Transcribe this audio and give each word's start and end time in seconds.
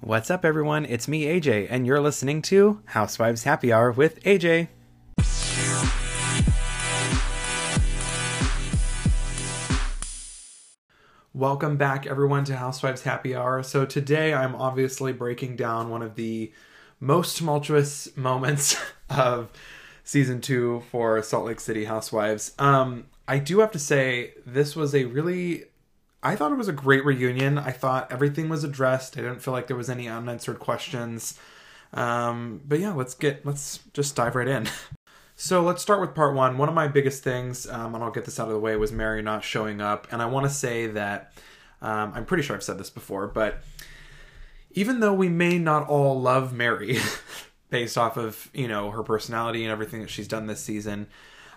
What's 0.00 0.30
up, 0.30 0.44
everyone? 0.44 0.84
It's 0.84 1.08
me, 1.08 1.24
AJ, 1.24 1.66
and 1.68 1.84
you're 1.84 2.00
listening 2.00 2.40
to 2.42 2.80
Housewives 2.84 3.42
Happy 3.42 3.72
Hour 3.72 3.90
with 3.90 4.22
AJ. 4.22 4.68
Welcome 11.34 11.76
back, 11.76 12.06
everyone, 12.06 12.44
to 12.44 12.54
Housewives 12.56 13.02
Happy 13.02 13.34
Hour. 13.34 13.64
So, 13.64 13.84
today 13.84 14.32
I'm 14.32 14.54
obviously 14.54 15.12
breaking 15.12 15.56
down 15.56 15.90
one 15.90 16.02
of 16.02 16.14
the 16.14 16.52
most 17.00 17.36
tumultuous 17.36 18.16
moments 18.16 18.76
of 19.10 19.50
season 20.04 20.40
two 20.40 20.84
for 20.92 21.20
Salt 21.24 21.44
Lake 21.44 21.58
City 21.58 21.86
Housewives. 21.86 22.54
Um, 22.60 23.06
I 23.26 23.40
do 23.40 23.58
have 23.58 23.72
to 23.72 23.80
say, 23.80 24.34
this 24.46 24.76
was 24.76 24.94
a 24.94 25.06
really 25.06 25.64
I 26.22 26.34
thought 26.34 26.52
it 26.52 26.58
was 26.58 26.68
a 26.68 26.72
great 26.72 27.04
reunion. 27.04 27.58
I 27.58 27.70
thought 27.70 28.10
everything 28.10 28.48
was 28.48 28.64
addressed. 28.64 29.16
I 29.16 29.22
didn't 29.22 29.40
feel 29.40 29.52
like 29.52 29.68
there 29.68 29.76
was 29.76 29.90
any 29.90 30.08
unanswered 30.08 30.58
questions. 30.58 31.38
Um, 31.92 32.60
but 32.66 32.80
yeah, 32.80 32.92
let's 32.92 33.14
get 33.14 33.46
let's 33.46 33.80
just 33.92 34.16
dive 34.16 34.34
right 34.34 34.48
in. 34.48 34.68
So 35.40 35.62
let's 35.62 35.80
start 35.80 36.00
with 36.00 36.16
part 36.16 36.34
one. 36.34 36.58
One 36.58 36.68
of 36.68 36.74
my 36.74 36.88
biggest 36.88 37.22
things, 37.22 37.64
um, 37.68 37.94
and 37.94 38.02
I'll 38.02 38.10
get 38.10 38.24
this 38.24 38.40
out 38.40 38.48
of 38.48 38.54
the 38.54 38.58
way, 38.58 38.74
was 38.74 38.90
Mary 38.90 39.22
not 39.22 39.44
showing 39.44 39.80
up. 39.80 40.08
And 40.10 40.20
I 40.20 40.26
want 40.26 40.46
to 40.46 40.50
say 40.50 40.88
that 40.88 41.32
um, 41.80 42.10
I'm 42.12 42.24
pretty 42.24 42.42
sure 42.42 42.56
I've 42.56 42.62
said 42.64 42.76
this 42.76 42.90
before, 42.90 43.28
but 43.28 43.62
even 44.72 44.98
though 44.98 45.14
we 45.14 45.28
may 45.28 45.60
not 45.60 45.88
all 45.88 46.20
love 46.20 46.52
Mary 46.52 46.98
based 47.70 47.96
off 47.96 48.16
of 48.16 48.50
you 48.52 48.66
know 48.66 48.90
her 48.90 49.04
personality 49.04 49.62
and 49.62 49.70
everything 49.70 50.00
that 50.00 50.10
she's 50.10 50.26
done 50.26 50.48
this 50.48 50.58
season, 50.58 51.06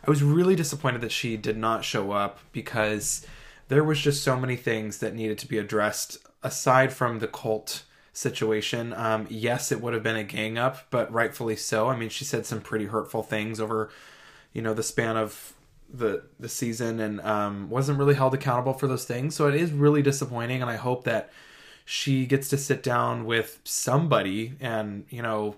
I 0.06 0.12
was 0.12 0.22
really 0.22 0.56
disappointed 0.56 1.02
that 1.02 1.12
she 1.12 1.36
did 1.36 1.58
not 1.58 1.84
show 1.84 2.12
up 2.12 2.40
because 2.52 3.26
there 3.72 3.86
was 3.86 4.02
just 4.02 4.22
so 4.22 4.38
many 4.38 4.58
things 4.58 4.98
that 4.98 5.16
needed 5.16 5.38
to 5.38 5.48
be 5.48 5.58
addressed 5.58 6.18
aside 6.44 6.92
from 6.92 7.20
the 7.20 7.28
cult 7.28 7.84
situation. 8.12 8.92
Um, 8.92 9.28
yes, 9.30 9.72
it 9.72 9.80
would 9.80 9.94
have 9.94 10.04
been 10.04 10.18
a 10.18 10.26
gang 10.26 10.58
up, 10.58 10.88
but 10.90 11.10
rightfully 11.10 11.56
so. 11.56 11.88
I 11.88 11.96
mean, 11.96 12.10
she 12.10 12.26
said 12.26 12.46
some 12.46 12.60
pretty 12.60 12.88
hurtful 12.88 13.24
things 13.24 13.62
over, 13.62 13.90
you 14.52 14.62
know, 14.62 14.74
the 14.74 14.84
span 14.84 15.16
of 15.16 15.54
the 15.90 16.24
the 16.38 16.50
season, 16.50 17.00
and 17.00 17.22
um, 17.22 17.70
wasn't 17.70 17.98
really 17.98 18.16
held 18.16 18.34
accountable 18.34 18.74
for 18.74 18.88
those 18.88 19.06
things. 19.06 19.36
So 19.36 19.48
it 19.48 19.56
is 19.56 19.72
really 19.72 20.02
disappointing, 20.02 20.62
and 20.62 20.70
I 20.70 20.76
hope 20.76 21.06
that 21.06 21.32
she 21.86 22.26
gets 22.26 22.50
to 22.50 22.58
sit 22.58 22.84
down 22.84 23.26
with 23.26 23.60
somebody 23.64 24.54
and 24.60 25.06
you 25.10 25.22
know 25.22 25.56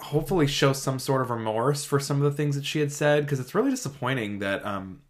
hopefully 0.00 0.46
show 0.46 0.72
some 0.72 0.98
sort 0.98 1.20
of 1.20 1.30
remorse 1.30 1.84
for 1.84 2.00
some 2.00 2.22
of 2.22 2.24
the 2.24 2.36
things 2.36 2.56
that 2.56 2.64
she 2.64 2.80
had 2.80 2.90
said 2.90 3.24
because 3.24 3.40
it's 3.40 3.54
really 3.54 3.70
disappointing 3.70 4.38
that 4.40 4.64
um 4.66 5.00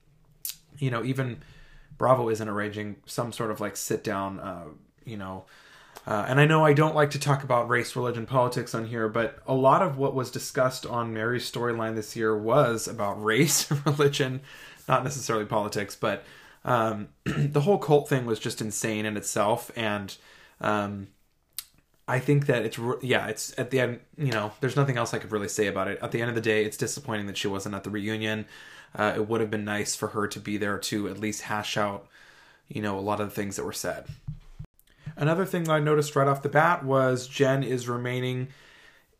you 0.78 0.90
know 0.90 1.02
even 1.02 1.42
Bravo 1.98 2.28
isn't 2.28 2.48
arranging 2.48 2.96
some 3.06 3.32
sort 3.32 3.50
of 3.50 3.60
like 3.60 3.76
sit 3.76 4.04
down, 4.04 4.40
uh, 4.40 4.64
you 5.04 5.16
know. 5.16 5.44
Uh, 6.06 6.26
and 6.28 6.38
I 6.38 6.44
know 6.44 6.64
I 6.64 6.74
don't 6.74 6.94
like 6.94 7.10
to 7.10 7.18
talk 7.18 7.44
about 7.44 7.68
race, 7.68 7.96
religion, 7.96 8.26
politics 8.26 8.74
on 8.74 8.86
here, 8.86 9.08
but 9.08 9.38
a 9.46 9.54
lot 9.54 9.80
of 9.80 9.96
what 9.96 10.14
was 10.14 10.30
discussed 10.30 10.84
on 10.84 11.14
Mary's 11.14 11.50
storyline 11.50 11.94
this 11.94 12.14
year 12.14 12.36
was 12.36 12.86
about 12.86 13.14
race, 13.24 13.70
religion, 13.86 14.42
not 14.86 15.02
necessarily 15.02 15.46
politics, 15.46 15.96
but 15.96 16.24
um, 16.64 17.08
the 17.24 17.62
whole 17.62 17.78
cult 17.78 18.08
thing 18.08 18.26
was 18.26 18.38
just 18.38 18.60
insane 18.60 19.06
in 19.06 19.16
itself. 19.16 19.70
And 19.76 20.14
um, 20.60 21.08
I 22.06 22.18
think 22.18 22.46
that 22.46 22.66
it's, 22.66 22.78
yeah, 23.00 23.28
it's 23.28 23.58
at 23.58 23.70
the 23.70 23.80
end, 23.80 24.00
you 24.18 24.32
know, 24.32 24.52
there's 24.60 24.76
nothing 24.76 24.98
else 24.98 25.14
I 25.14 25.18
could 25.18 25.32
really 25.32 25.48
say 25.48 25.68
about 25.68 25.88
it. 25.88 25.98
At 26.02 26.12
the 26.12 26.20
end 26.20 26.28
of 26.28 26.34
the 26.34 26.42
day, 26.42 26.64
it's 26.64 26.76
disappointing 26.76 27.26
that 27.26 27.38
she 27.38 27.48
wasn't 27.48 27.74
at 27.74 27.84
the 27.84 27.90
reunion. 27.90 28.44
Uh, 28.94 29.12
it 29.16 29.28
would 29.28 29.40
have 29.40 29.50
been 29.50 29.64
nice 29.64 29.94
for 29.94 30.08
her 30.08 30.26
to 30.28 30.38
be 30.38 30.56
there 30.56 30.78
to 30.78 31.08
at 31.08 31.18
least 31.18 31.42
hash 31.42 31.76
out, 31.76 32.06
you 32.68 32.80
know, 32.80 32.98
a 32.98 33.00
lot 33.00 33.20
of 33.20 33.28
the 33.28 33.34
things 33.34 33.56
that 33.56 33.64
were 33.64 33.72
said. 33.72 34.06
Another 35.16 35.44
thing 35.44 35.64
that 35.64 35.72
I 35.72 35.80
noticed 35.80 36.16
right 36.16 36.28
off 36.28 36.42
the 36.42 36.48
bat 36.48 36.84
was 36.84 37.28
Jen 37.28 37.62
is 37.62 37.88
remaining 37.88 38.48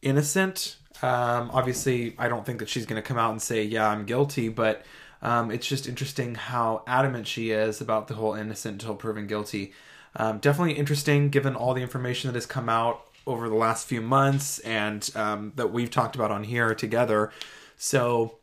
innocent. 0.02 0.77
Um, 1.02 1.50
obviously, 1.52 2.14
I 2.19 2.28
don't 2.28 2.47
think 2.47 2.58
that 2.61 2.69
she's 2.69 2.86
going 2.86 3.00
to 3.00 3.06
come 3.06 3.19
out 3.19 3.33
and 3.33 3.42
say, 3.42 3.62
"Yeah, 3.62 3.89
I'm 3.89 4.05
guilty," 4.05 4.48
but 4.48 4.84
um, 5.23 5.51
it's 5.51 5.67
just 5.67 5.89
interesting 5.89 6.34
how 6.34 6.83
adamant 6.86 7.27
she 7.27 7.51
is 7.51 7.80
about 7.80 8.08
the 8.08 8.14
whole 8.14 8.34
innocent 8.34 8.83
until 8.83 8.95
proven 8.95 9.27
guilty. 9.27 9.73
Um, 10.17 10.39
definitely 10.39 10.74
interesting, 10.74 11.30
given 11.30 11.57
all 11.57 11.74
the 11.74 11.83
information 11.83 12.29
that 12.29 12.36
has 12.36 12.46
come 12.46 12.68
out 12.68 13.05
over 13.27 13.48
the 13.48 13.55
last 13.55 13.86
few 13.86 14.01
months 14.01 14.58
and 14.61 15.11
um, 15.14 15.52
that 15.57 15.73
we've 15.73 15.90
talked 15.90 16.14
about 16.14 16.30
on 16.30 16.45
here 16.45 16.74
together. 16.74 17.33
So 17.77 18.36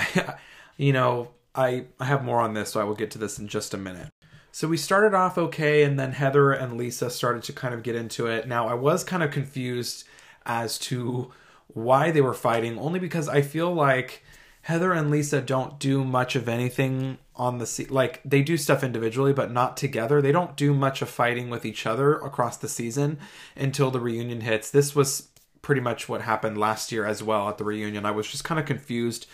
I, 0.00 0.34
you 0.76 0.92
know, 0.92 1.30
I 1.54 1.84
I 1.98 2.06
have 2.06 2.24
more 2.24 2.40
on 2.40 2.54
this, 2.54 2.70
so 2.72 2.80
I 2.80 2.84
will 2.84 2.94
get 2.94 3.10
to 3.12 3.18
this 3.18 3.38
in 3.38 3.48
just 3.48 3.74
a 3.74 3.78
minute. 3.78 4.08
So 4.52 4.66
we 4.66 4.76
started 4.76 5.14
off 5.14 5.38
okay, 5.38 5.84
and 5.84 5.98
then 5.98 6.12
Heather 6.12 6.52
and 6.52 6.76
Lisa 6.76 7.10
started 7.10 7.42
to 7.44 7.52
kind 7.52 7.72
of 7.72 7.82
get 7.82 7.94
into 7.94 8.26
it. 8.26 8.48
Now 8.48 8.68
I 8.68 8.74
was 8.74 9.04
kind 9.04 9.22
of 9.22 9.30
confused 9.30 10.04
as 10.44 10.78
to 10.78 11.32
why 11.68 12.10
they 12.10 12.20
were 12.20 12.34
fighting, 12.34 12.78
only 12.78 12.98
because 12.98 13.28
I 13.28 13.42
feel 13.42 13.72
like 13.72 14.24
Heather 14.62 14.92
and 14.92 15.10
Lisa 15.10 15.40
don't 15.40 15.78
do 15.78 16.04
much 16.04 16.36
of 16.36 16.48
anything 16.48 17.18
on 17.36 17.58
the 17.58 17.66
se- 17.66 17.86
like 17.86 18.20
they 18.24 18.42
do 18.42 18.56
stuff 18.56 18.84
individually 18.84 19.32
but 19.32 19.50
not 19.50 19.76
together. 19.76 20.20
They 20.20 20.32
don't 20.32 20.56
do 20.56 20.74
much 20.74 21.00
of 21.00 21.08
fighting 21.08 21.48
with 21.48 21.64
each 21.64 21.86
other 21.86 22.16
across 22.16 22.56
the 22.56 22.68
season 22.68 23.18
until 23.56 23.90
the 23.90 24.00
reunion 24.00 24.42
hits. 24.42 24.70
This 24.70 24.94
was 24.94 25.28
pretty 25.62 25.80
much 25.80 26.08
what 26.08 26.22
happened 26.22 26.58
last 26.58 26.92
year 26.92 27.06
as 27.06 27.22
well 27.22 27.48
at 27.48 27.58
the 27.58 27.64
reunion. 27.64 28.04
I 28.04 28.10
was 28.10 28.30
just 28.30 28.44
kind 28.44 28.58
of 28.58 28.66
confused 28.66 29.26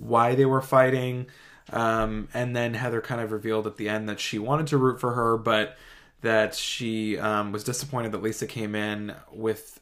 why 0.00 0.34
they 0.34 0.44
were 0.44 0.62
fighting. 0.62 1.26
Um, 1.72 2.28
and 2.34 2.56
then 2.56 2.74
Heather 2.74 3.00
kind 3.00 3.20
of 3.20 3.32
revealed 3.32 3.66
at 3.66 3.76
the 3.76 3.88
end 3.88 4.08
that 4.08 4.18
she 4.18 4.38
wanted 4.38 4.66
to 4.68 4.76
root 4.76 5.00
for 5.00 5.12
her, 5.12 5.36
but 5.36 5.76
that 6.22 6.54
she 6.54 7.18
um, 7.18 7.52
was 7.52 7.64
disappointed 7.64 8.12
that 8.12 8.22
Lisa 8.22 8.46
came 8.46 8.74
in 8.74 9.14
with, 9.32 9.80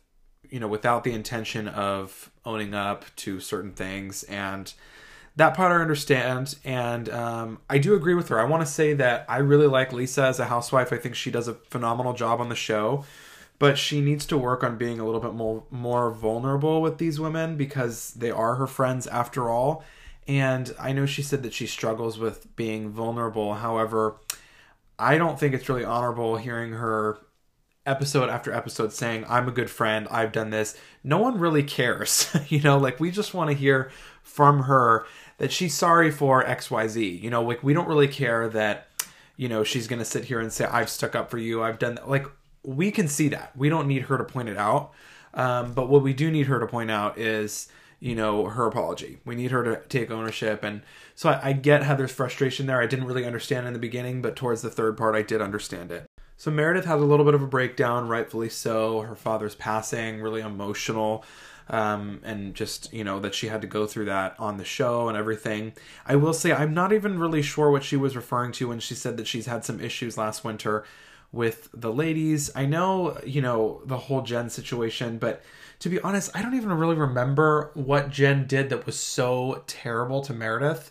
you 0.51 0.61
know, 0.61 0.69
without 0.69 1.05
the 1.05 1.13
intention 1.13 1.67
of 1.69 2.31
owning 2.45 2.75
up 2.75 3.05
to 3.17 3.41
certain 3.41 3.73
things. 3.73 4.23
And 4.25 4.73
that 5.37 5.55
part 5.55 5.73
I 5.73 5.81
understand. 5.81 6.57
And 6.65 7.09
um, 7.09 7.59
I 7.71 7.79
do 7.79 7.95
agree 7.95 8.15
with 8.15 8.29
her. 8.29 8.39
I 8.39 8.45
want 8.45 8.65
to 8.65 8.71
say 8.71 8.93
that 8.95 9.25
I 9.29 9.39
really 9.39 9.67
like 9.67 9.93
Lisa 9.93 10.25
as 10.25 10.39
a 10.39 10.47
housewife. 10.47 10.93
I 10.93 10.97
think 10.97 11.15
she 11.15 11.31
does 11.31 11.49
a 11.49 11.55
phenomenal 11.55 12.13
job 12.13 12.41
on 12.41 12.49
the 12.49 12.57
show. 12.57 13.05
But 13.59 13.77
she 13.77 14.01
needs 14.01 14.25
to 14.27 14.39
work 14.39 14.63
on 14.63 14.79
being 14.79 15.01
a 15.01 15.05
little 15.05 15.21
bit 15.21 15.35
more 15.35 15.65
more 15.69 16.13
vulnerable 16.13 16.81
with 16.81 16.99
these 16.99 17.19
women 17.19 17.57
because 17.57 18.13
they 18.15 18.31
are 18.31 18.55
her 18.55 18.69
friends 18.69 19.09
after 19.09 19.51
all 19.51 19.83
and 20.29 20.75
I 20.79 20.93
know 20.93 21.07
she 21.07 21.23
said 21.23 21.43
that 21.43 21.55
she 21.55 21.67
struggles 21.67 22.19
with 22.19 22.55
being 22.55 22.91
vulnerable. 22.91 23.55
However, 23.55 24.21
I 24.99 25.17
don't 25.17 25.41
think 25.41 25.55
it's 25.55 25.69
really 25.71 25.85
honorable 25.85 26.37
hearing 26.37 26.73
her 26.73 27.19
episode 27.87 28.29
after 28.29 28.53
episode 28.53 28.93
saying, 28.93 29.25
I'm 29.27 29.49
a 29.49 29.53
good 29.53 29.71
friend, 29.71 30.07
I've 30.11 30.33
done 30.33 30.51
this. 30.51 30.77
No 31.03 31.17
one 31.17 31.39
really 31.39 31.63
cares. 31.63 32.29
you 32.49 32.61
know, 32.61 32.77
like 32.77 33.01
we 33.01 33.11
just 33.11 33.33
want 33.33 33.49
to 33.49 33.57
hear 33.57 33.91
from 34.23 34.65
her 34.65 35.07
that 35.39 35.51
she's 35.51 35.75
sorry 35.75 36.11
for 36.11 36.45
XYZ. 36.45 37.23
You 37.23 37.31
know, 37.31 37.43
like 37.43 37.63
we 37.63 37.73
don't 37.73 37.89
really 37.89 38.09
care 38.09 38.51
that, 38.51 38.89
you 39.39 39.49
know, 39.49 39.65
she's 39.65 39.89
going 39.89 40.01
to 40.01 40.05
sit 40.05 40.27
here 40.27 40.41
and 40.41 40.53
say, 40.53 40.67
I've 40.67 40.91
stuck 40.91 41.17
up 41.17 41.31
for 41.31 41.39
you, 41.39 41.63
I've 41.63 41.79
done 41.79 41.95
that. 41.95 42.11
Like 42.11 42.27
we 42.63 42.91
can 42.91 43.09
see 43.09 43.29
that. 43.29 43.57
We 43.57 43.71
don't 43.71 43.89
need 43.89 44.03
her 44.03 44.19
to 44.19 44.25
point 44.25 44.51
it 44.51 44.59
out. 44.59 44.93
Um, 45.33 45.73
but 45.73 45.89
what 45.89 46.03
we 46.03 46.13
do 46.13 46.31
need 46.31 46.49
her 46.49 46.61
to 46.61 46.67
point 46.67 46.91
out 46.91 47.17
is, 47.17 47.69
you 48.01 48.15
know, 48.15 48.47
her 48.47 48.67
apology. 48.67 49.19
We 49.25 49.35
need 49.35 49.51
her 49.51 49.65
to 49.65 49.81
take 49.89 50.11
ownership. 50.11 50.63
And 50.63 50.83
so 51.15 51.31
I, 51.31 51.49
I, 51.49 51.53
get 51.53 51.83
Heather's 51.83 52.13
frustration 52.13 52.67
there. 52.67 52.81
I 52.81 52.87
didn't 52.87 53.07
really 53.07 53.27
understand 53.27 53.67
in 53.67 53.73
the 53.73 53.79
beginning, 53.79 54.23
but 54.23 54.37
towards 54.37 54.63
the 54.63 54.71
third 54.71 54.97
part, 54.97 55.17
I 55.17 55.23
did 55.23 55.43
understand 55.43 55.91
it. 55.91 56.07
So 56.37 56.53
Meredith 56.53 56.85
has 56.85 57.01
a 57.01 57.05
little 57.05 57.25
bit 57.25 57.35
of 57.35 57.43
a 57.43 57.49
breakdown, 57.49 58.07
rightfully 58.07 58.49
so. 58.49 59.01
Her 59.01 59.17
father's 59.17 59.57
passing, 59.57 60.21
really 60.21 60.41
emotional. 60.41 61.25
Um, 61.71 62.21
and 62.25 62.55
just, 62.55 62.91
you 62.95 63.05
know, 63.05 63.21
that 63.21 63.35
she 63.35 63.49
had 63.49 63.61
to 63.61 63.67
go 63.67 63.87
through 63.87 64.07
that 64.07 64.37
on 64.39 64.57
the 64.57 64.65
show 64.65 65.09
and 65.09 65.19
everything. 65.19 65.75
I 66.07 66.17
will 66.17 66.33
say, 66.33 66.53
I'm 66.53 66.73
not 66.73 66.95
even 66.95 67.19
really 67.19 67.43
sure 67.43 67.71
what 67.71 67.85
she 67.85 67.97
was 67.97 68.17
referring 68.17 68.53
to 68.53 68.69
when 68.69 68.81
she 68.81 68.95
said 68.95 69.19
that 69.19 69.27
she's 69.27 69.45
had 69.45 69.67
some 69.67 69.79
issues 69.79 70.17
last 70.17 70.45
winter 70.45 70.85
with 71.33 71.69
the 71.75 71.93
ladies. 71.93 72.51
I 72.55 72.67
know, 72.67 73.19
you 73.25 73.43
know, 73.43 73.83
the 73.85 73.99
whole 73.99 74.23
Jen 74.23 74.51
situation, 74.51 75.19
but 75.19 75.43
to 75.81 75.89
be 75.89 76.01
honest, 76.01 76.31
I 76.35 76.43
don't 76.43 76.55
even 76.55 76.73
really 76.73 76.97
remember 76.97 77.71
what 77.75 78.11
Jen 78.11 78.47
did 78.47 78.71
that 78.71 78.87
was 78.87 78.99
so 78.99 79.63
terrible 79.67 80.23
to 80.23 80.33
Meredith. 80.33 80.91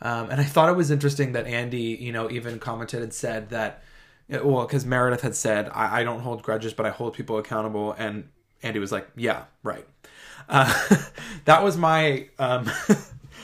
Um, 0.00 0.30
and 0.30 0.40
I 0.40 0.44
thought 0.44 0.68
it 0.68 0.76
was 0.76 0.90
interesting 0.90 1.32
that 1.32 1.46
Andy, 1.46 1.96
you 2.00 2.12
know, 2.12 2.30
even 2.30 2.58
commented 2.58 3.02
and 3.02 3.12
said 3.12 3.50
that, 3.50 3.82
well, 4.28 4.66
because 4.66 4.84
Meredith 4.84 5.22
had 5.22 5.34
said, 5.34 5.70
I, 5.72 6.00
I, 6.00 6.04
don't 6.04 6.20
hold 6.20 6.42
grudges, 6.42 6.74
but 6.74 6.86
I 6.86 6.90
hold 6.90 7.14
people 7.14 7.38
accountable. 7.38 7.92
And 7.92 8.28
Andy 8.62 8.78
was 8.78 8.92
like, 8.92 9.08
yeah, 9.16 9.44
right. 9.62 9.86
Uh, 10.48 10.72
that 11.46 11.64
was 11.64 11.76
my, 11.76 12.28
um, 12.38 12.70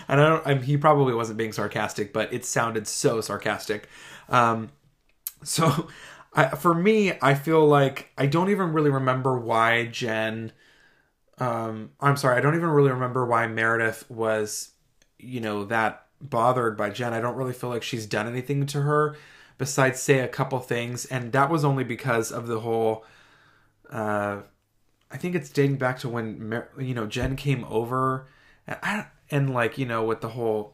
and 0.08 0.20
I 0.20 0.28
don't, 0.28 0.46
I 0.46 0.54
he 0.56 0.76
probably 0.76 1.14
wasn't 1.14 1.38
being 1.38 1.52
sarcastic, 1.52 2.12
but 2.12 2.32
it 2.32 2.44
sounded 2.44 2.86
so 2.86 3.20
sarcastic. 3.20 3.88
Um, 4.28 4.70
so 5.42 5.88
I, 6.34 6.48
for 6.48 6.74
me, 6.74 7.12
I 7.22 7.34
feel 7.34 7.64
like 7.66 8.10
I 8.18 8.26
don't 8.26 8.50
even 8.50 8.72
really 8.72 8.90
remember 8.90 9.38
why 9.38 9.86
Jen. 9.86 10.52
Um, 11.38 11.90
I'm 12.00 12.16
sorry, 12.16 12.36
I 12.36 12.40
don't 12.40 12.54
even 12.54 12.68
really 12.68 12.90
remember 12.90 13.24
why 13.26 13.46
Meredith 13.46 14.08
was, 14.10 14.70
you 15.18 15.40
know, 15.40 15.64
that 15.64 16.06
bothered 16.20 16.76
by 16.76 16.90
Jen. 16.90 17.12
I 17.12 17.20
don't 17.20 17.36
really 17.36 17.52
feel 17.52 17.70
like 17.70 17.82
she's 17.82 18.06
done 18.06 18.26
anything 18.28 18.66
to 18.66 18.82
her 18.82 19.16
besides 19.58 20.00
say 20.00 20.20
a 20.20 20.28
couple 20.28 20.58
things, 20.60 21.04
and 21.06 21.32
that 21.32 21.50
was 21.50 21.64
only 21.64 21.84
because 21.84 22.32
of 22.32 22.46
the 22.46 22.60
whole 22.60 23.04
uh, 23.90 24.42
I 25.10 25.16
think 25.16 25.34
it's 25.34 25.50
dating 25.50 25.76
back 25.76 25.98
to 26.00 26.08
when 26.08 26.64
you 26.78 26.94
know 26.94 27.06
Jen 27.06 27.36
came 27.36 27.64
over, 27.66 28.26
and, 28.66 29.06
and 29.30 29.54
like 29.54 29.78
you 29.78 29.86
know 29.86 30.04
with 30.04 30.20
the 30.20 30.30
whole 30.30 30.73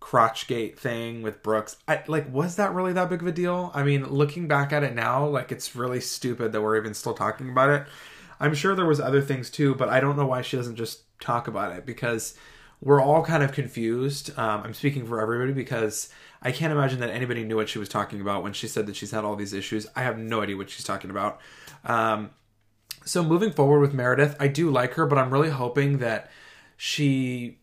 crotchgate 0.00 0.76
thing 0.76 1.22
with 1.22 1.42
Brooks. 1.42 1.76
I 1.86 2.02
like 2.06 2.32
was 2.32 2.56
that 2.56 2.72
really 2.72 2.92
that 2.94 3.10
big 3.10 3.20
of 3.20 3.28
a 3.28 3.32
deal? 3.32 3.70
I 3.74 3.82
mean, 3.82 4.04
looking 4.06 4.48
back 4.48 4.72
at 4.72 4.82
it 4.82 4.94
now, 4.94 5.26
like 5.26 5.52
it's 5.52 5.76
really 5.76 6.00
stupid 6.00 6.52
that 6.52 6.62
we're 6.62 6.76
even 6.76 6.94
still 6.94 7.14
talking 7.14 7.50
about 7.50 7.70
it. 7.70 7.86
I'm 8.40 8.54
sure 8.54 8.74
there 8.74 8.86
was 8.86 9.00
other 9.00 9.20
things 9.20 9.50
too, 9.50 9.74
but 9.74 9.90
I 9.90 10.00
don't 10.00 10.16
know 10.16 10.26
why 10.26 10.42
she 10.42 10.56
doesn't 10.56 10.76
just 10.76 11.02
talk 11.20 11.46
about 11.46 11.76
it 11.76 11.84
because 11.84 12.34
we're 12.80 13.00
all 13.00 13.22
kind 13.22 13.42
of 13.42 13.52
confused. 13.52 14.36
Um, 14.38 14.62
I'm 14.64 14.74
speaking 14.74 15.06
for 15.06 15.20
everybody 15.20 15.52
because 15.52 16.08
I 16.42 16.50
can't 16.52 16.72
imagine 16.72 17.00
that 17.00 17.10
anybody 17.10 17.44
knew 17.44 17.56
what 17.56 17.68
she 17.68 17.78
was 17.78 17.90
talking 17.90 18.22
about 18.22 18.42
when 18.42 18.54
she 18.54 18.66
said 18.66 18.86
that 18.86 18.96
she's 18.96 19.10
had 19.10 19.24
all 19.24 19.36
these 19.36 19.52
issues. 19.52 19.86
I 19.94 20.02
have 20.02 20.16
no 20.16 20.40
idea 20.40 20.56
what 20.56 20.70
she's 20.70 20.84
talking 20.84 21.10
about. 21.10 21.40
Um, 21.84 22.30
so 23.04 23.22
moving 23.22 23.52
forward 23.52 23.80
with 23.80 23.92
Meredith, 23.92 24.36
I 24.40 24.48
do 24.48 24.70
like 24.70 24.94
her, 24.94 25.04
but 25.04 25.18
I'm 25.18 25.30
really 25.30 25.50
hoping 25.50 25.98
that 25.98 26.30
she 26.78 27.58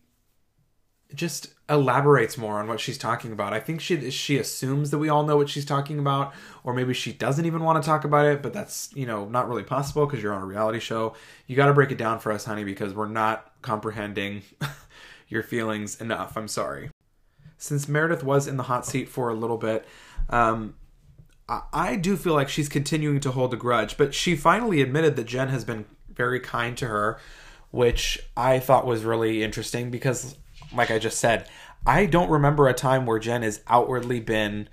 just 1.14 1.48
elaborates 1.68 2.38
more 2.38 2.58
on 2.58 2.66
what 2.66 2.80
she's 2.80 2.96
talking 2.96 3.30
about. 3.30 3.52
I 3.52 3.60
think 3.60 3.80
she 3.80 4.10
she 4.10 4.38
assumes 4.38 4.90
that 4.90 4.98
we 4.98 5.08
all 5.08 5.24
know 5.24 5.36
what 5.36 5.48
she's 5.48 5.64
talking 5.64 5.98
about, 5.98 6.32
or 6.64 6.72
maybe 6.72 6.94
she 6.94 7.12
doesn't 7.12 7.44
even 7.44 7.62
want 7.62 7.82
to 7.82 7.86
talk 7.86 8.04
about 8.04 8.26
it. 8.26 8.42
But 8.42 8.52
that's 8.52 8.90
you 8.94 9.06
know 9.06 9.26
not 9.26 9.48
really 9.48 9.62
possible 9.62 10.06
because 10.06 10.22
you're 10.22 10.32
on 10.32 10.42
a 10.42 10.46
reality 10.46 10.80
show. 10.80 11.14
You 11.46 11.56
got 11.56 11.66
to 11.66 11.74
break 11.74 11.90
it 11.90 11.98
down 11.98 12.20
for 12.20 12.32
us, 12.32 12.44
honey, 12.44 12.64
because 12.64 12.94
we're 12.94 13.08
not 13.08 13.52
comprehending 13.62 14.42
your 15.28 15.42
feelings 15.42 16.00
enough. 16.00 16.36
I'm 16.36 16.48
sorry. 16.48 16.90
Since 17.58 17.88
Meredith 17.88 18.22
was 18.22 18.46
in 18.46 18.56
the 18.56 18.64
hot 18.64 18.86
seat 18.86 19.08
for 19.08 19.28
a 19.28 19.34
little 19.34 19.58
bit, 19.58 19.84
um, 20.30 20.76
I, 21.48 21.62
I 21.72 21.96
do 21.96 22.16
feel 22.16 22.34
like 22.34 22.48
she's 22.48 22.68
continuing 22.68 23.20
to 23.20 23.32
hold 23.32 23.52
a 23.52 23.56
grudge. 23.56 23.96
But 23.96 24.14
she 24.14 24.36
finally 24.36 24.80
admitted 24.80 25.16
that 25.16 25.24
Jen 25.24 25.48
has 25.48 25.64
been 25.64 25.84
very 26.08 26.40
kind 26.40 26.76
to 26.78 26.86
her, 26.86 27.18
which 27.70 28.20
I 28.36 28.58
thought 28.58 28.86
was 28.86 29.04
really 29.04 29.42
interesting 29.42 29.90
because 29.90 30.36
like 30.74 30.90
I 30.90 30.98
just 30.98 31.18
said, 31.18 31.48
I 31.86 32.06
don't 32.06 32.30
remember 32.30 32.68
a 32.68 32.74
time 32.74 33.06
where 33.06 33.18
Jen 33.18 33.42
has 33.42 33.60
outwardly 33.66 34.20
been 34.20 34.68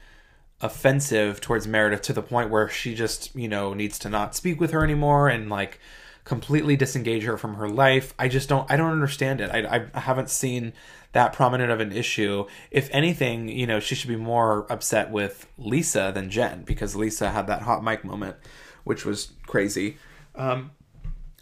offensive 0.61 1.41
towards 1.41 1.67
Meredith 1.67 2.01
to 2.03 2.13
the 2.13 2.21
point 2.21 2.49
where 2.49 2.67
she 2.69 2.95
just, 2.95 3.35
you 3.35 3.47
know, 3.47 3.73
needs 3.73 3.99
to 3.99 4.09
not 4.09 4.35
speak 4.35 4.59
with 4.59 4.71
her 4.71 4.83
anymore 4.83 5.27
and 5.27 5.49
like 5.49 5.79
completely 6.23 6.75
disengage 6.75 7.23
her 7.23 7.37
from 7.37 7.55
her 7.55 7.69
life. 7.69 8.13
I 8.17 8.27
just 8.27 8.49
don't 8.49 8.69
I 8.69 8.77
don't 8.77 8.91
understand 8.91 9.41
it. 9.41 9.49
I 9.51 9.87
I 9.93 9.99
haven't 9.99 10.29
seen 10.29 10.73
that 11.11 11.31
prominent 11.31 11.71
of 11.71 11.79
an 11.79 11.91
issue. 11.91 12.45
If 12.71 12.89
anything, 12.91 13.47
you 13.47 13.67
know, 13.67 13.79
she 13.79 13.95
should 13.95 14.09
be 14.09 14.17
more 14.17 14.65
upset 14.69 15.11
with 15.11 15.47
Lisa 15.57 16.11
than 16.13 16.29
Jen 16.29 16.63
because 16.63 16.95
Lisa 16.95 17.31
had 17.31 17.47
that 17.47 17.61
hot 17.61 17.83
mic 17.83 18.03
moment, 18.03 18.35
which 18.83 19.05
was 19.05 19.31
crazy. 19.45 19.97
Um, 20.35 20.71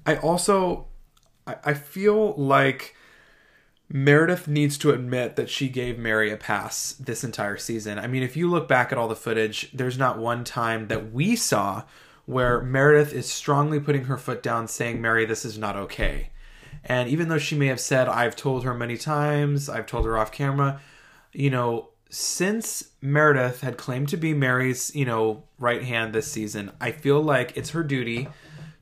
I 0.06 0.18
also 0.18 0.88
I, 1.48 1.56
I 1.64 1.74
feel 1.74 2.34
like 2.34 2.96
Meredith 3.96 4.48
needs 4.48 4.80
to 4.80 4.90
admit 4.90 5.36
that 5.36 5.52
she 5.52 5.70
gave 5.70 6.00
Mary 6.00 6.32
a 6.32 6.36
pass 6.36 6.94
this 6.94 7.24
entire 7.24 7.58
season. 7.58 8.00
I 8.00 8.08
mean, 8.08 8.24
if 8.24 8.36
you 8.36 8.50
look 8.50 8.68
back 8.68 8.92
at 8.92 8.98
all 8.98 9.08
the 9.08 9.16
footage, 9.16 9.72
there's 9.72 10.00
not 10.00 10.18
one 10.18 10.44
time 10.44 10.88
that 10.88 11.14
we 11.14 11.36
saw 11.36 11.84
where 12.26 12.60
Meredith 12.60 13.14
is 13.14 13.32
strongly 13.32 13.80
putting 13.80 14.06
her 14.06 14.18
foot 14.18 14.42
down, 14.42 14.68
saying, 14.68 15.00
Mary, 15.00 15.26
this 15.26 15.46
is 15.46 15.60
not 15.60 15.76
okay. 15.76 16.32
And 16.84 17.08
even 17.08 17.28
though 17.28 17.38
she 17.38 17.56
may 17.56 17.68
have 17.68 17.80
said, 17.80 18.08
I've 18.10 18.36
told 18.36 18.64
her 18.64 18.74
many 18.74 18.98
times, 18.98 19.70
I've 19.70 19.86
told 19.86 20.06
her 20.06 20.18
off 20.18 20.32
camera, 20.32 20.82
you 21.32 21.52
know, 21.52 21.90
since 22.10 22.90
Meredith 23.00 23.62
had 23.62 23.78
claimed 23.78 24.10
to 24.10 24.18
be 24.18 24.34
Mary's, 24.34 24.94
you 24.96 25.06
know, 25.06 25.44
right 25.60 25.84
hand 25.84 26.14
this 26.14 26.32
season, 26.32 26.72
I 26.82 26.92
feel 26.92 27.22
like 27.22 27.56
it's 27.56 27.70
her 27.72 27.84
duty 27.84 28.28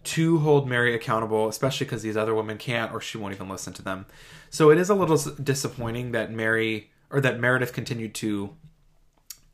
to 0.03 0.39
hold 0.39 0.67
Mary 0.67 0.95
accountable, 0.95 1.47
especially 1.47 1.85
because 1.85 2.01
these 2.01 2.17
other 2.17 2.33
women 2.33 2.57
can't 2.57 2.91
or 2.91 2.99
she 2.99 3.17
won't 3.17 3.33
even 3.33 3.49
listen 3.49 3.73
to 3.73 3.81
them. 3.81 4.05
So 4.49 4.71
it 4.71 4.77
is 4.77 4.89
a 4.89 4.95
little 4.95 5.17
disappointing 5.35 6.11
that 6.11 6.31
Mary 6.31 6.89
or 7.09 7.21
that 7.21 7.39
Meredith 7.39 7.73
continued 7.73 8.13
to 8.15 8.55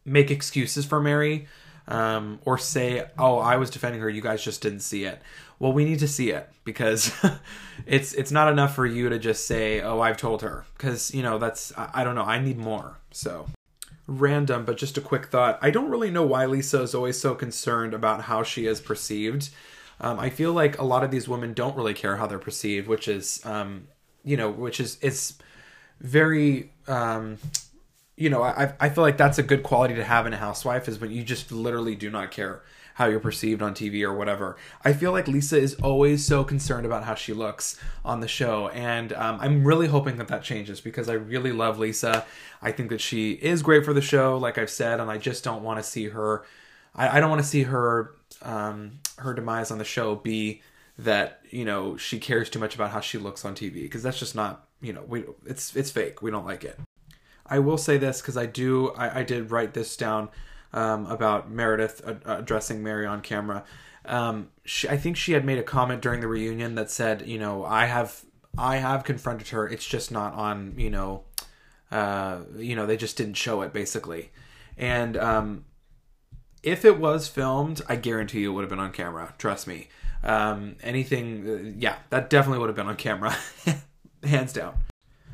make 0.06 0.32
excuses 0.32 0.86
for 0.86 1.02
Mary 1.02 1.48
um, 1.88 2.40
or 2.46 2.58
say, 2.58 3.06
"Oh, 3.18 3.38
I 3.40 3.58
was 3.58 3.70
defending 3.70 4.02
her. 4.02 4.10
You 4.10 4.22
guys 4.22 4.44
just 4.44 4.62
didn't 4.62 4.82
see 4.82 5.06
it." 5.06 5.22
Well, 5.60 5.74
we 5.74 5.86
need 5.86 6.00
to 6.00 6.08
see 6.08 6.32
it 6.32 6.50
because 6.64 7.12
it's 7.86 8.14
it's 8.14 8.32
not 8.32 8.52
enough 8.52 8.76
for 8.76 8.86
you 8.86 9.10
to 9.10 9.20
just 9.20 9.46
say, 9.46 9.82
"Oh, 9.82 10.02
I've 10.02 10.18
told 10.18 10.42
her," 10.42 10.66
because 10.78 11.14
you 11.14 11.24
know 11.24 11.38
that's 11.38 11.72
I, 11.78 11.90
I 11.96 12.04
don't 12.04 12.16
know. 12.16 12.24
I 12.24 12.40
need 12.40 12.58
more. 12.58 12.98
So 13.12 13.48
random, 14.08 14.66
but 14.66 14.78
just 14.78 14.98
a 14.98 15.02
quick 15.02 15.28
thought. 15.28 15.60
I 15.62 15.70
don't 15.70 15.90
really 15.90 16.12
know 16.12 16.26
why 16.26 16.46
Lisa 16.46 16.82
is 16.82 16.96
always 16.96 17.20
so 17.20 17.36
concerned 17.36 17.94
about 17.94 18.24
how 18.24 18.44
she 18.44 18.66
is 18.66 18.80
perceived. 18.80 19.50
Um, 20.00 20.20
I 20.20 20.30
feel 20.30 20.54
like 20.54 20.78
a 20.78 20.84
lot 20.84 21.04
of 21.04 21.12
these 21.12 21.28
women 21.28 21.54
don't 21.54 21.76
really 21.76 21.94
care 21.94 22.18
how 22.18 22.28
they're 22.28 22.40
perceived, 22.40 22.88
which 22.88 23.08
is 23.08 23.44
um, 23.46 23.88
you 24.24 24.38
know, 24.38 24.50
which 24.50 24.80
is 24.80 24.98
it's 25.02 25.38
very 26.00 26.72
um, 26.88 27.38
you 28.16 28.30
know, 28.30 28.44
I 28.44 28.74
I 28.80 28.90
feel 28.90 29.04
like 29.04 29.18
that's 29.18 29.38
a 29.38 29.44
good 29.44 29.64
quality 29.64 29.96
to 29.96 30.04
have 30.04 30.26
in 30.26 30.34
a 30.34 30.38
housewife 30.38 30.88
is 30.88 31.00
when 31.00 31.12
you 31.12 31.24
just 31.24 31.52
literally 31.52 31.96
do 31.96 32.10
not 32.10 32.32
care 32.32 32.64
how 32.96 33.06
you're 33.06 33.20
perceived 33.20 33.62
on 33.62 33.76
TV 33.76 34.02
or 34.02 34.12
whatever. 34.12 34.58
I 34.84 34.92
feel 34.92 35.12
like 35.12 35.28
Lisa 35.28 35.56
is 35.56 35.76
always 35.76 36.26
so 36.26 36.44
concerned 36.44 36.84
about 36.84 37.04
how 37.04 37.14
she 37.14 37.32
looks 37.32 37.80
on 38.04 38.22
the 38.22 38.28
show, 38.28 38.70
and 38.70 39.14
um, 39.14 39.38
I'm 39.40 39.64
really 39.64 39.88
hoping 39.88 40.18
that 40.18 40.28
that 40.30 40.42
changes 40.44 40.82
because 40.82 41.08
I 41.08 41.14
really 41.14 41.52
love 41.52 41.78
Lisa. 41.78 42.26
I 42.60 42.72
think 42.72 42.90
that 42.90 43.00
she 43.00 43.34
is 43.34 43.62
great 43.62 43.86
for 43.86 43.94
the 43.94 44.02
show, 44.02 44.38
like 44.38 44.58
I've 44.58 44.72
said, 44.72 45.00
and 45.00 45.12
I 45.12 45.20
just 45.20 45.44
don't 45.44 45.62
want 45.62 45.78
to 45.78 45.84
see 45.84 46.10
her. 46.10 46.44
I, 46.96 47.18
I 47.18 47.20
don't 47.20 47.30
want 47.30 47.44
to 47.44 47.48
see 47.48 47.64
her 47.64 48.17
um, 48.42 49.00
her 49.18 49.34
demise 49.34 49.72
on 49.72 49.78
the 49.78 49.86
show 49.86 50.16
be 50.16 50.62
that 50.98 51.42
you 51.50 51.64
know 51.64 51.98
she 51.98 52.20
cares 52.20 52.50
too 52.50 52.60
much 52.60 52.76
about 52.76 52.92
how 52.92 53.00
she 53.00 53.18
looks 53.18 53.46
on 53.46 53.54
TV 53.54 53.84
because 53.84 54.02
that's 54.04 54.20
just 54.20 54.36
not 54.36 54.68
you 54.82 54.94
know 54.94 55.04
we 55.08 55.26
it's 55.46 55.76
it's 55.76 55.92
fake. 55.92 56.22
We 56.22 56.32
don't 56.32 56.46
like 56.46 56.64
it. 56.64 56.80
I 57.46 57.60
will 57.60 57.78
say 57.78 57.98
this 57.98 58.22
because 58.22 58.38
I 58.38 58.46
do 58.46 58.90
I, 58.90 59.20
I 59.20 59.24
did 59.24 59.52
write 59.52 59.74
this 59.74 59.96
down 59.96 60.30
um, 60.74 61.06
about 61.08 61.50
Meredith 61.50 62.02
addressing 62.26 62.84
Mary 62.84 63.06
on 63.06 63.22
camera. 63.22 63.64
Um, 64.06 64.50
she, 64.64 64.88
I 64.88 64.98
think 64.98 65.18
she 65.18 65.34
had 65.34 65.46
made 65.46 65.58
a 65.58 65.64
comment 65.64 66.02
during 66.02 66.22
the 66.22 66.28
reunion 66.28 66.76
that 66.76 66.90
said, 66.90 67.28
you 67.28 67.38
know, 67.38 67.66
I 67.66 67.86
have 67.86 68.24
I 68.58 68.78
have 68.78 69.04
confronted 69.04 69.50
her. 69.50 69.68
It's 69.68 69.86
just 69.86 70.12
not 70.12 70.34
on, 70.34 70.74
you 70.78 70.90
know, 70.90 71.24
uh, 71.92 72.40
you 72.58 72.76
know, 72.76 72.86
they 72.86 72.98
just 72.98 73.18
didn't 73.18 73.36
show 73.36 73.62
it 73.62 73.74
basically. 73.74 74.32
And 74.78 75.18
um, 75.18 75.66
if 76.68 76.84
it 76.84 77.00
was 77.00 77.28
filmed, 77.28 77.81
I 77.88 77.96
guarantee 77.96 78.42
you 78.42 78.52
it 78.52 78.56
would 78.56 78.62
have 78.62 78.69
been 78.69 78.80
on 78.80 78.92
camera. 78.92 79.34
Trust 79.38 79.68
me. 79.68 79.88
Um, 80.24 80.75
anything, 80.84 81.50
uh, 81.50 81.74
yeah, 81.78 81.97
that 82.09 82.30
definitely 82.30 82.59
would 82.59 82.69
have 82.69 82.76
been 82.76 82.88
on 82.88 82.97
camera, 82.97 83.36
hands 84.24 84.52
down. 84.52 84.78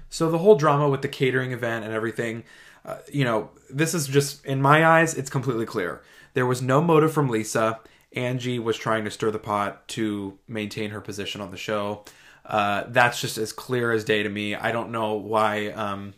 So 0.10 0.30
the 0.30 0.38
whole 0.38 0.56
drama 0.56 0.90
with 0.90 1.02
the 1.02 1.08
catering 1.08 1.52
event 1.52 1.86
and 1.86 1.94
everything, 1.94 2.44
uh, 2.86 2.98
you 3.12 3.24
know, 3.24 3.50
this 3.70 3.96
is 3.96 4.08
just 4.08 4.46
in 4.46 4.62
my 4.62 4.86
eyes, 4.86 5.16
it's 5.16 5.30
completely 5.30 5.66
clear. 5.66 6.04
There 6.36 6.46
was 6.46 6.62
no 6.62 6.82
motive 6.82 7.12
from 7.12 7.30
Lisa. 7.30 7.80
Angie 8.16 8.60
was 8.60 8.78
trying 8.78 9.06
to 9.06 9.12
stir 9.12 9.32
the 9.32 9.40
pot 9.40 9.88
to 9.90 10.38
maintain 10.48 10.92
her 10.92 11.02
position 11.02 11.42
on 11.42 11.50
the 11.50 11.58
show. 11.58 12.06
Uh, 12.46 12.84
that's 12.90 13.20
just 13.20 13.38
as 13.40 13.52
clear 13.52 13.92
as 13.92 14.04
day 14.04 14.22
to 14.22 14.30
me. 14.30 14.54
I 14.54 14.72
don't 14.72 14.92
know 14.92 15.14
why 15.14 15.70
um, 15.70 16.14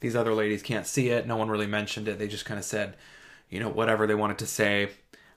these 0.00 0.16
other 0.16 0.34
ladies 0.34 0.62
can't 0.62 0.86
see 0.86 1.10
it. 1.10 1.26
No 1.26 1.36
one 1.36 1.50
really 1.50 1.66
mentioned 1.66 2.08
it. 2.08 2.18
They 2.18 2.26
just 2.26 2.46
kind 2.46 2.58
of 2.58 2.64
said, 2.64 2.96
you 3.50 3.60
know, 3.60 3.68
whatever 3.68 4.06
they 4.06 4.14
wanted 4.14 4.38
to 4.38 4.46
say. 4.46 4.90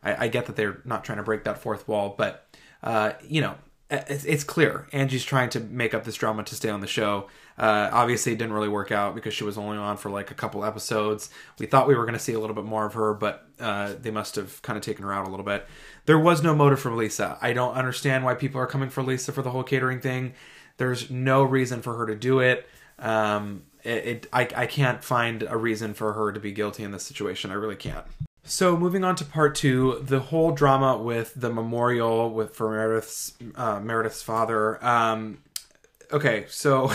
I, 0.03 0.25
I 0.25 0.27
get 0.27 0.46
that 0.46 0.55
they're 0.55 0.82
not 0.86 1.03
trying 1.03 1.17
to 1.17 1.24
break 1.24 1.43
that 1.43 1.58
fourth 1.58 1.88
wall, 1.88 2.15
but 2.17 2.48
uh, 2.82 3.13
you 3.27 3.41
know, 3.41 3.55
it's, 3.89 4.25
it's, 4.25 4.43
clear 4.43 4.88
Angie's 4.91 5.24
trying 5.24 5.50
to 5.51 5.60
make 5.60 5.93
up 5.93 6.03
this 6.03 6.15
drama 6.15 6.43
to 6.43 6.55
stay 6.55 6.70
on 6.70 6.82
the 6.82 6.88
show. 6.88 7.29
Uh, 7.58 7.89
obviously, 7.91 8.32
it 8.32 8.38
didn't 8.38 8.53
really 8.53 8.70
work 8.70 8.91
out 8.91 9.13
because 9.13 9.34
she 9.34 9.43
was 9.43 9.58
only 9.58 9.77
on 9.77 9.98
for 9.98 10.10
like 10.10 10.32
a 10.32 10.34
couple 10.34 10.65
episodes. 10.65 11.29
We 11.60 11.67
thought 11.67 11.88
we 11.88 11.96
were 11.96 12.03
going 12.03 12.17
to 12.17 12.20
see 12.20 12.34
a 12.34 12.39
little 12.39 12.55
bit 12.55 12.65
more 12.65 12.86
of 12.86 12.93
her, 12.96 13.13
but 13.13 13.48
uh, 13.60 13.93
they 14.01 14.10
must 14.10 14.36
have 14.36 14.62
kind 14.63 14.77
of 14.77 14.84
taken 14.84 15.03
her 15.03 15.13
out 15.13 15.27
a 15.27 15.29
little 15.29 15.46
bit. 15.46 15.67
There 16.05 16.17
was 16.17 16.41
no 16.41 16.55
motive 16.55 16.79
from 16.79 16.98
Lisa. 16.98 17.38
I 17.41 17.53
don't 17.53 17.75
understand 17.75 18.25
why 18.25 18.34
people 18.34 18.60
are 18.60 18.67
coming 18.67 18.89
for 18.89 19.03
Lisa 19.03 19.32
for 19.32 19.43
the 19.43 19.51
whole 19.51 19.63
catering 19.63 20.01
thing. 20.01 20.34
There's 20.77 21.12
no 21.12 21.43
reason 21.43 21.82
for 21.82 21.96
her 21.98 22.08
to 22.08 22.15
do 22.15 22.39
it. 22.39 22.67
Um, 22.98 23.63
it, 23.84 24.28
I, 24.32 24.48
I 24.56 24.66
can't 24.66 25.04
find 25.04 25.44
a 25.44 25.58
reason 25.58 25.94
for 25.94 26.13
her 26.13 26.32
to 26.32 26.40
be 26.40 26.52
guilty 26.52 26.84
in 26.84 26.92
this 26.92 27.04
situation. 27.04 27.52
I 27.52 27.56
really 27.56 27.75
can't. 27.75 28.06
So 28.46 28.75
moving 28.75 29.04
on 29.04 29.16
to 29.18 29.25
part 29.25 29.56
two, 29.56 30.00
the 30.02 30.20
whole 30.20 30.52
drama 30.52 30.98
with 30.98 31.34
the 31.36 31.50
memorial 31.50 32.30
with 32.30 32.56
for 32.56 32.70
Meredith's 32.70 33.34
uh, 33.56 33.80
Meredith's 33.80 34.22
father. 34.22 34.84
Um, 34.84 35.40
okay, 36.12 36.46
so 36.50 36.92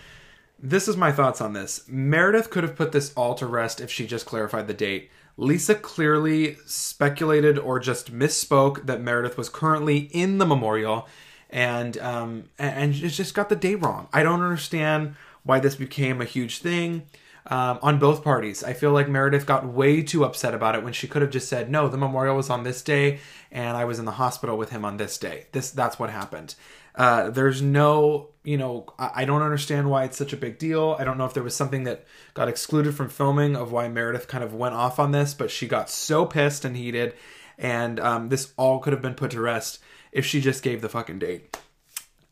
this 0.58 0.88
is 0.88 0.96
my 0.96 1.10
thoughts 1.10 1.40
on 1.40 1.54
this. 1.54 1.84
Meredith 1.88 2.50
could 2.50 2.62
have 2.62 2.76
put 2.76 2.92
this 2.92 3.12
all 3.14 3.34
to 3.36 3.46
rest 3.46 3.80
if 3.80 3.90
she 3.90 4.06
just 4.06 4.26
clarified 4.26 4.66
the 4.66 4.74
date. 4.74 5.10
Lisa 5.38 5.74
clearly 5.74 6.56
speculated 6.66 7.58
or 7.58 7.80
just 7.80 8.12
misspoke 8.12 8.84
that 8.84 9.00
Meredith 9.00 9.38
was 9.38 9.48
currently 9.48 10.10
in 10.12 10.36
the 10.36 10.44
memorial, 10.44 11.08
and 11.48 11.96
um, 11.98 12.50
and 12.58 12.92
just 12.92 13.34
got 13.34 13.48
the 13.48 13.56
date 13.56 13.76
wrong. 13.76 14.08
I 14.12 14.22
don't 14.22 14.42
understand 14.42 15.16
why 15.44 15.58
this 15.60 15.76
became 15.76 16.20
a 16.20 16.24
huge 16.26 16.58
thing. 16.58 17.04
um, 17.46 17.78
on 17.82 17.98
both 17.98 18.22
parties. 18.22 18.62
I 18.62 18.72
feel 18.72 18.92
like 18.92 19.08
Meredith 19.08 19.46
got 19.46 19.66
way 19.66 20.02
too 20.02 20.24
upset 20.24 20.54
about 20.54 20.76
it 20.76 20.84
when 20.84 20.92
she 20.92 21.08
could 21.08 21.22
have 21.22 21.30
just 21.30 21.48
said, 21.48 21.70
"No, 21.70 21.88
the 21.88 21.96
memorial 21.98 22.36
was 22.36 22.50
on 22.50 22.62
this 22.62 22.82
day, 22.82 23.18
and 23.50 23.76
I 23.76 23.84
was 23.84 23.98
in 23.98 24.04
the 24.04 24.12
hospital 24.12 24.56
with 24.56 24.70
him 24.70 24.84
on 24.84 24.96
this 24.96 25.18
day. 25.18 25.46
This 25.52 25.70
that's 25.70 25.98
what 25.98 26.10
happened." 26.10 26.54
Uh, 26.94 27.30
there's 27.30 27.62
no, 27.62 28.28
you 28.44 28.58
know, 28.58 28.86
I, 28.98 29.10
I 29.16 29.24
don't 29.24 29.40
understand 29.42 29.90
why 29.90 30.04
it's 30.04 30.16
such 30.16 30.32
a 30.34 30.36
big 30.36 30.58
deal. 30.58 30.94
I 30.98 31.04
don't 31.04 31.16
know 31.16 31.24
if 31.24 31.32
there 31.32 31.42
was 31.42 31.56
something 31.56 31.84
that 31.84 32.04
got 32.34 32.48
excluded 32.48 32.94
from 32.94 33.08
filming 33.08 33.56
of 33.56 33.72
why 33.72 33.88
Meredith 33.88 34.28
kind 34.28 34.44
of 34.44 34.54
went 34.54 34.74
off 34.74 34.98
on 34.98 35.10
this, 35.10 35.32
but 35.32 35.50
she 35.50 35.66
got 35.66 35.88
so 35.88 36.26
pissed 36.26 36.64
and 36.64 36.76
heated, 36.76 37.14
and 37.58 37.98
um, 37.98 38.28
this 38.28 38.52
all 38.56 38.78
could 38.78 38.92
have 38.92 39.02
been 39.02 39.14
put 39.14 39.30
to 39.32 39.40
rest 39.40 39.80
if 40.12 40.26
she 40.26 40.40
just 40.40 40.62
gave 40.62 40.82
the 40.82 40.88
fucking 40.88 41.18
date, 41.18 41.56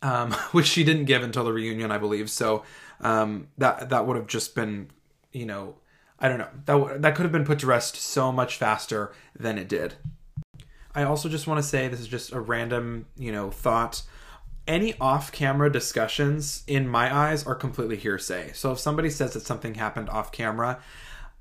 um, 0.02 0.30
which 0.52 0.66
she 0.66 0.84
didn't 0.84 1.06
give 1.06 1.22
until 1.24 1.42
the 1.44 1.52
reunion, 1.52 1.90
I 1.90 1.98
believe. 1.98 2.30
So 2.30 2.62
um, 3.00 3.48
that 3.58 3.90
that 3.90 4.06
would 4.06 4.16
have 4.16 4.26
just 4.26 4.54
been 4.54 4.90
you 5.32 5.46
know, 5.46 5.76
I 6.18 6.28
don't 6.28 6.38
know. 6.38 6.48
That 6.66 7.02
that 7.02 7.14
could 7.14 7.22
have 7.24 7.32
been 7.32 7.44
put 7.44 7.60
to 7.60 7.66
rest 7.66 7.96
so 7.96 8.32
much 8.32 8.56
faster 8.56 9.12
than 9.38 9.58
it 9.58 9.68
did. 9.68 9.94
I 10.94 11.04
also 11.04 11.28
just 11.28 11.46
want 11.46 11.58
to 11.58 11.62
say 11.62 11.88
this 11.88 12.00
is 12.00 12.08
just 12.08 12.32
a 12.32 12.40
random, 12.40 13.06
you 13.16 13.32
know, 13.32 13.50
thought. 13.50 14.02
Any 14.66 14.94
off-camera 15.00 15.72
discussions 15.72 16.62
in 16.66 16.86
my 16.86 17.14
eyes 17.14 17.44
are 17.46 17.54
completely 17.54 17.96
hearsay. 17.96 18.52
So 18.52 18.72
if 18.72 18.78
somebody 18.78 19.10
says 19.10 19.32
that 19.32 19.40
something 19.40 19.74
happened 19.74 20.10
off 20.10 20.30
camera, 20.30 20.80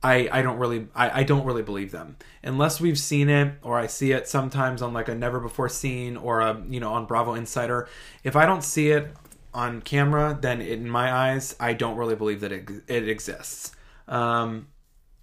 I, 0.02 0.30
I 0.32 0.42
don't 0.42 0.58
really 0.58 0.88
I, 0.96 1.22
I 1.22 1.24
don't 1.24 1.46
really 1.46 1.62
believe 1.62 1.92
them 1.92 2.16
unless 2.42 2.80
we've 2.80 2.98
seen 2.98 3.28
it 3.30 3.56
or 3.62 3.78
I 3.78 3.88
see 3.88 4.14
it 4.14 4.30
sometimes 4.30 4.82
on 4.82 4.94
like 4.94 5.10
a 5.10 5.16
never 5.16 5.40
before 5.40 5.68
seen 5.68 6.16
or 6.16 6.40
a 6.40 6.64
you 6.70 6.80
know 6.80 6.94
on 6.94 7.06
Bravo 7.06 7.34
Insider. 7.34 7.90
If 8.24 8.36
I 8.36 8.46
don't 8.46 8.64
see 8.64 8.92
it 8.92 9.14
on 9.54 9.82
camera, 9.82 10.38
then 10.40 10.62
in 10.62 10.90
my 10.90 11.12
eyes 11.12 11.56
I 11.60 11.74
don't 11.74 11.98
really 11.98 12.16
believe 12.16 12.42
that 12.42 12.52
it, 12.52 12.70
it 12.88 13.08
exists. 13.10 13.72
Um, 14.08 14.68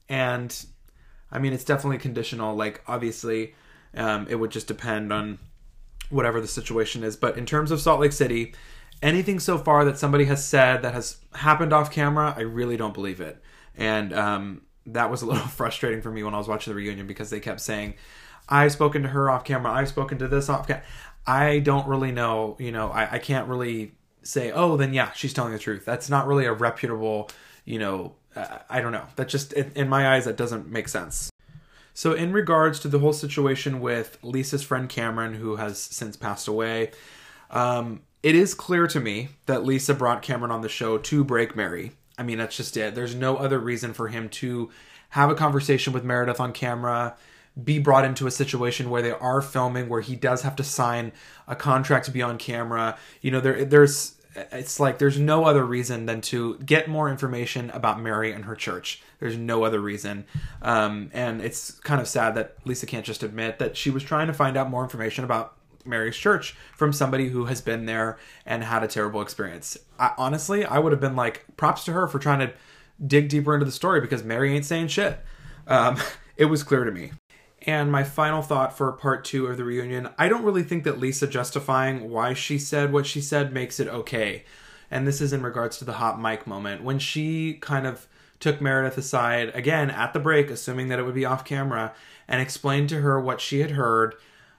and 0.09 0.67
I 1.31 1.39
mean, 1.39 1.53
it's 1.53 1.65
definitely 1.65 1.99
conditional. 1.99 2.55
Like, 2.55 2.83
obviously, 2.87 3.55
um, 3.95 4.27
it 4.29 4.37
would 4.37 4.51
just 4.51 4.69
depend 4.69 5.13
on 5.13 5.39
whatever 6.11 6.41
the 6.41 6.49
situation 6.49 7.03
is. 7.03 7.17
But 7.17 7.37
in 7.37 7.47
terms 7.47 7.71
of 7.71 7.81
Salt 7.81 8.01
Lake 8.01 8.13
City, 8.13 8.55
anything 9.03 9.41
so 9.41 9.59
far 9.59 9.85
that 9.85 9.99
somebody 9.99 10.25
has 10.27 10.45
said 10.45 10.83
that 10.83 10.95
has 10.95 11.19
happened 11.35 11.73
off 11.73 11.91
camera, 11.91 12.35
I 12.37 12.43
really 12.43 12.77
don't 12.77 12.95
believe 12.95 13.21
it. 13.21 13.43
And 13.77 14.13
um, 14.13 14.63
that 14.87 15.11
was 15.11 15.23
a 15.23 15.27
little 15.27 15.47
frustrating 15.47 16.03
for 16.03 16.11
me 16.11 16.23
when 16.23 16.35
I 16.35 16.39
was 16.39 16.49
watching 16.49 16.73
the 16.73 16.77
reunion 16.77 17.07
because 17.07 17.31
they 17.31 17.41
kept 17.41 17.61
saying, 17.61 17.95
I've 18.49 18.73
spoken 18.73 19.03
to 19.03 19.09
her 19.09 19.29
off 19.29 19.45
camera, 19.45 19.73
I've 19.73 19.89
spoken 19.89 20.19
to 20.19 20.29
this 20.29 20.49
off 20.49 20.69
camera. 20.69 20.85
I 21.27 21.59
don't 21.59 21.89
really 21.89 22.13
know, 22.13 22.57
you 22.61 22.71
know, 22.71 22.89
I, 22.91 23.15
I 23.15 23.19
can't 23.19 23.49
really 23.49 23.96
say, 24.27 24.53
oh, 24.53 24.77
then 24.77 24.93
yeah, 24.93 25.13
she's 25.13 25.33
telling 25.33 25.53
the 25.53 25.59
truth. 25.59 25.85
That's 25.85 26.11
not 26.11 26.27
really 26.27 26.47
a 26.47 26.53
reputable, 26.53 27.31
you 27.65 27.79
know, 27.79 28.15
I 28.69 28.81
don't 28.81 28.93
know. 28.93 29.07
That 29.17 29.29
just, 29.29 29.53
in 29.53 29.89
my 29.89 30.15
eyes, 30.15 30.27
that 30.27 30.37
doesn't 30.37 30.69
make 30.69 30.89
sense. 30.89 31.31
So, 31.95 32.13
in 32.13 32.35
regards 32.35 32.79
to 32.81 32.89
the 32.89 32.99
whole 32.99 33.15
situation 33.15 33.81
with 33.81 34.19
Lisa's 34.23 34.63
friend 34.63 34.87
Cameron, 34.87 35.33
who 35.35 35.57
has 35.57 35.79
since 35.79 36.15
passed 36.15 36.47
away, 36.47 36.91
um, 37.51 38.03
it 38.23 38.35
is 38.35 38.53
clear 38.53 38.87
to 38.89 39.01
me 39.01 39.29
that 39.47 39.65
Lisa 39.65 39.95
brought 39.95 40.21
Cameron 40.21 40.51
on 40.51 40.61
the 40.61 40.69
show 40.69 40.99
to 40.99 41.25
break 41.25 41.57
Mary. 41.57 41.93
I 42.19 42.23
mean, 42.23 42.37
that's 42.37 42.57
just 42.57 42.77
it. 42.77 42.95
There's 42.95 43.15
no 43.15 43.39
other 43.39 43.59
reason 43.59 43.95
for 43.95 44.09
him 44.09 44.29
to 44.31 44.71
have 45.11 45.31
a 45.31 45.35
conversation 45.35 45.95
with 45.95 46.05
Meredith 46.05 46.41
on 46.41 46.53
camera, 46.53 47.17
be 47.63 47.79
brought 47.79 48.05
into 48.05 48.27
a 48.27 48.31
situation 48.31 48.91
where 48.91 49.03
they 49.03 49.13
are 49.13 49.41
filming, 49.41 49.89
where 49.89 50.01
he 50.01 50.15
does 50.17 50.43
have 50.43 50.57
to 50.57 50.65
sign 50.65 51.13
a 51.49 51.57
contract 51.57 52.05
to 52.07 52.11
be 52.11 52.23
on 52.23 52.39
camera. 52.39 52.99
You 53.23 53.31
know, 53.31 53.41
there 53.41 53.65
there's 53.65 54.17
it's 54.53 54.79
like 54.79 54.99
there's 54.99 55.19
no 55.19 55.45
other 55.45 55.65
reason 55.65 56.07
than 56.07 56.21
to 56.21 56.59
get 56.59 56.89
more 56.89 57.11
information 57.11 57.71
about 57.71 58.01
Mary 58.01 58.33
and 58.33 58.45
her 58.45 58.55
church. 58.55 59.03
There's 59.19 59.37
no 59.37 59.65
other 59.65 59.81
reason. 59.81 60.27
Um, 60.63 61.11
and 61.15 61.41
it's 61.41 61.71
kind 61.81 62.01
of 62.01 62.09
sad 62.09 62.35
that 62.35 62.57
Lisa 62.65 62.87
can't 62.87 63.07
just 63.07 63.23
admit 63.23 63.59
that 63.59 63.77
she 63.77 63.91
was 63.91 64.03
trying 64.03 64.27
to 64.27 64.35
find 64.35 64.57
out 64.57 64.69
more 64.69 64.83
information 64.83 65.25
about 65.25 65.55
Mary's 65.87 66.17
church 66.17 66.55
from 66.75 66.93
somebody 66.93 67.29
who 67.29 67.47
has 67.47 67.61
been 67.61 67.87
there 67.87 68.19
and 68.45 68.63
had 68.65 68.83
a 68.83 68.89
terrible 68.89 69.23
experience. 69.23 69.79
I, 69.99 70.13
honestly, 70.19 70.65
I 70.65 70.79
would 70.79 70.93
have 70.93 71.01
been 71.01 71.17
like, 71.17 71.45
props 71.57 71.85
to 71.85 71.93
her 71.93 72.07
for 72.07 72.19
trying 72.19 72.41
to 72.41 72.53
dig 73.05 73.29
deeper 73.29 73.55
into 73.55 73.67
the 73.67 73.73
story 73.73 74.01
because 74.01 74.23
Mary 74.23 74.55
ain't 74.55 74.65
saying 74.65 74.89
shit. 74.89 75.19
Um, 75.67 75.97
it 76.37 76.47
was 76.47 76.63
clear 76.63 76.85
to 76.85 76.91
me. 76.91 77.13
And 77.67 77.91
my 77.91 78.05
final 78.05 78.43
thought 78.43 78.77
for 78.77 78.93
part 78.93 79.25
two 79.25 79.49
of 79.49 79.57
the 79.57 79.65
reunion 79.65 80.09
I 80.17 80.29
don't 80.29 80.45
really 80.45 80.63
think 80.63 80.85
that 80.85 81.01
Lisa 81.01 81.27
justifying 81.27 82.11
why 82.11 82.33
she 82.33 82.59
said 82.59 82.93
what 82.93 83.07
she 83.07 83.21
said 83.21 83.53
makes 83.53 83.81
it 83.81 83.89
okay. 83.89 84.45
And 84.89 85.07
this 85.07 85.21
is 85.21 85.33
in 85.33 85.43
regards 85.43 85.79
to 85.79 85.85
the 85.85 85.95
hot 85.95 86.21
mic 86.21 86.47
moment. 86.47 86.85
When 86.85 87.01
she 87.01 87.55
kind 87.55 87.87
of 87.87 88.07
took 88.39 88.61
Meredith 88.61 88.97
aside, 88.97 89.51
again, 89.55 89.91
at 89.91 90.13
the 90.13 90.21
break, 90.21 90.49
assuming 90.49 90.89
that 90.89 90.99
it 90.99 91.03
would 91.03 91.15
be 91.15 91.25
off 91.25 91.45
camera, 91.45 91.93
and 92.29 92.41
explained 92.41 92.89
to 92.91 93.01
her 93.01 93.21
what 93.21 93.41
she 93.41 93.61
had 93.61 93.73
heard 93.73 94.15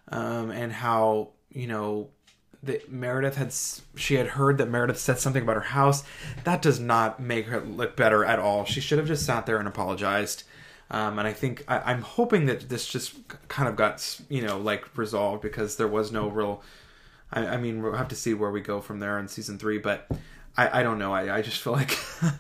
um, 0.10 0.52
and 0.52 0.72
how, 0.72 1.30
you 1.50 1.68
know, 1.68 2.10
that 2.64 2.92
Meredith 2.92 3.36
had 3.36 3.54
she 3.96 4.16
had 4.16 4.28
heard 4.28 4.58
that 4.58 4.70
Meredith 4.70 5.00
said 5.00 5.20
something 5.20 5.44
about 5.44 5.56
her 5.56 5.62
house. 5.62 6.04
That 6.44 6.62
does 6.62 6.80
not 6.80 7.20
make 7.20 7.46
her 7.46 7.62
look 7.62 7.96
better 7.96 8.26
at 8.26 8.40
all. 8.40 8.66
She 8.66 8.82
should 8.82 8.98
have 8.98 9.08
just 9.08 9.26
sat 9.26 9.46
there 9.46 9.60
and 9.60 9.68
apologized. 9.68 10.44
Um, 10.90 11.20
and 11.20 11.28
I 11.28 11.34
think 11.34 11.66
I, 11.68 11.92
am 11.92 12.02
hoping 12.02 12.46
that 12.46 12.70
this 12.70 12.88
just 12.88 13.16
kind 13.50 13.68
of 13.68 13.76
got 13.76 14.22
you 14.30 14.42
know 14.42 14.58
like 14.58 14.98
resolved 14.98 15.42
because 15.42 15.76
there 15.76 15.88
was 15.88 16.12
no 16.12 16.30
real. 16.30 16.62
I, 17.32 17.46
I, 17.46 17.58
mean, 17.58 17.82
we'll 17.82 17.94
have 17.94 18.08
to 18.10 18.16
see 18.16 18.34
where 18.34 18.52
we 18.52 18.62
go 18.62 18.80
from 18.80 19.00
there 19.00 19.20
in 19.20 19.28
season 19.28 19.58
three, 19.58 19.80
but 19.80 20.10
I, 20.56 20.80
I 20.80 20.84
don't 20.84 20.98
know. 20.98 21.14
I, 21.14 21.38
I 21.38 21.42
just 21.42 21.62
feel 21.62 21.74
like 21.74 21.98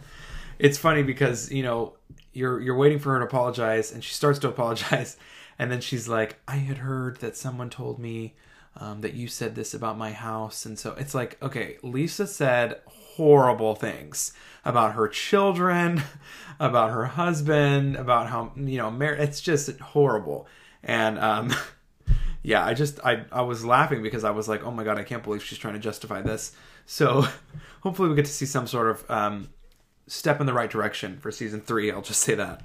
it's 0.60 0.78
funny 0.78 1.04
because 1.04 1.52
you 1.52 1.64
know 1.64 1.94
you're 2.34 2.62
you're 2.62 2.78
waiting 2.78 3.00
for 3.00 3.14
her 3.14 3.20
to 3.20 3.26
apologize, 3.26 3.92
and 3.92 4.04
she 4.04 4.14
starts 4.14 4.40
to 4.40 4.48
apologize, 4.50 5.18
and 5.60 5.70
then 5.70 5.82
she's 5.82 6.08
like, 6.08 6.40
"I 6.48 6.58
had 6.58 6.78
heard 6.80 7.18
that 7.18 7.36
someone 7.36 7.70
told 7.70 8.00
me." 8.00 8.36
Um, 8.80 9.02
that 9.02 9.16
you 9.16 9.28
said 9.28 9.56
this 9.56 9.74
about 9.74 9.98
my 9.98 10.12
house. 10.12 10.64
And 10.64 10.78
so 10.78 10.94
it's 11.00 11.16
like, 11.16 11.42
okay, 11.42 11.78
Lisa 11.82 12.28
said 12.28 12.80
horrible 12.86 13.74
things 13.74 14.34
about 14.68 14.96
her 14.96 15.08
children, 15.08 16.04
about 16.60 16.92
her 16.92 17.06
husband, 17.06 17.96
about 17.96 18.28
how 18.28 18.52
you 18.56 18.78
know, 18.78 18.92
Mar- 18.92 19.14
it's 19.14 19.42
just 19.42 19.80
horrible. 19.80 20.46
And 20.84 21.18
um, 21.18 21.56
yeah, 22.44 22.66
I 22.66 22.74
just 22.74 23.00
I 23.04 23.24
I 23.32 23.42
was 23.42 23.66
laughing 23.66 24.04
because 24.04 24.24
I 24.24 24.32
was 24.32 24.48
like, 24.48 24.64
oh 24.64 24.72
my 24.72 24.84
god, 24.84 25.00
I 25.00 25.04
can't 25.04 25.24
believe 25.24 25.44
she's 25.44 25.58
trying 25.58 25.76
to 25.76 25.80
justify 25.80 26.22
this. 26.22 26.52
So 26.86 27.26
hopefully 27.82 28.10
we 28.10 28.16
get 28.16 28.26
to 28.26 28.32
see 28.32 28.46
some 28.46 28.68
sort 28.68 28.90
of 28.90 29.10
um, 29.10 29.50
step 30.06 30.40
in 30.42 30.46
the 30.46 30.54
right 30.54 30.70
direction 30.70 31.18
for 31.18 31.32
season 31.32 31.62
three. 31.62 31.90
I'll 31.90 32.02
just 32.02 32.22
say 32.22 32.36
that. 32.36 32.62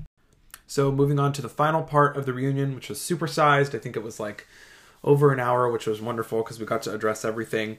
So 0.66 0.90
moving 0.90 1.20
on 1.20 1.32
to 1.34 1.42
the 1.42 1.48
final 1.48 1.82
part 1.82 2.16
of 2.16 2.26
the 2.26 2.32
reunion, 2.32 2.74
which 2.74 2.88
was 2.88 2.98
supersized. 2.98 3.74
I 3.74 3.78
think 3.78 3.96
it 3.96 4.02
was 4.02 4.18
like 4.18 4.48
over 5.04 5.32
an 5.32 5.38
hour, 5.38 5.70
which 5.70 5.86
was 5.86 6.00
wonderful 6.00 6.42
because 6.42 6.58
we 6.58 6.66
got 6.66 6.82
to 6.82 6.94
address 6.94 7.24
everything. 7.24 7.78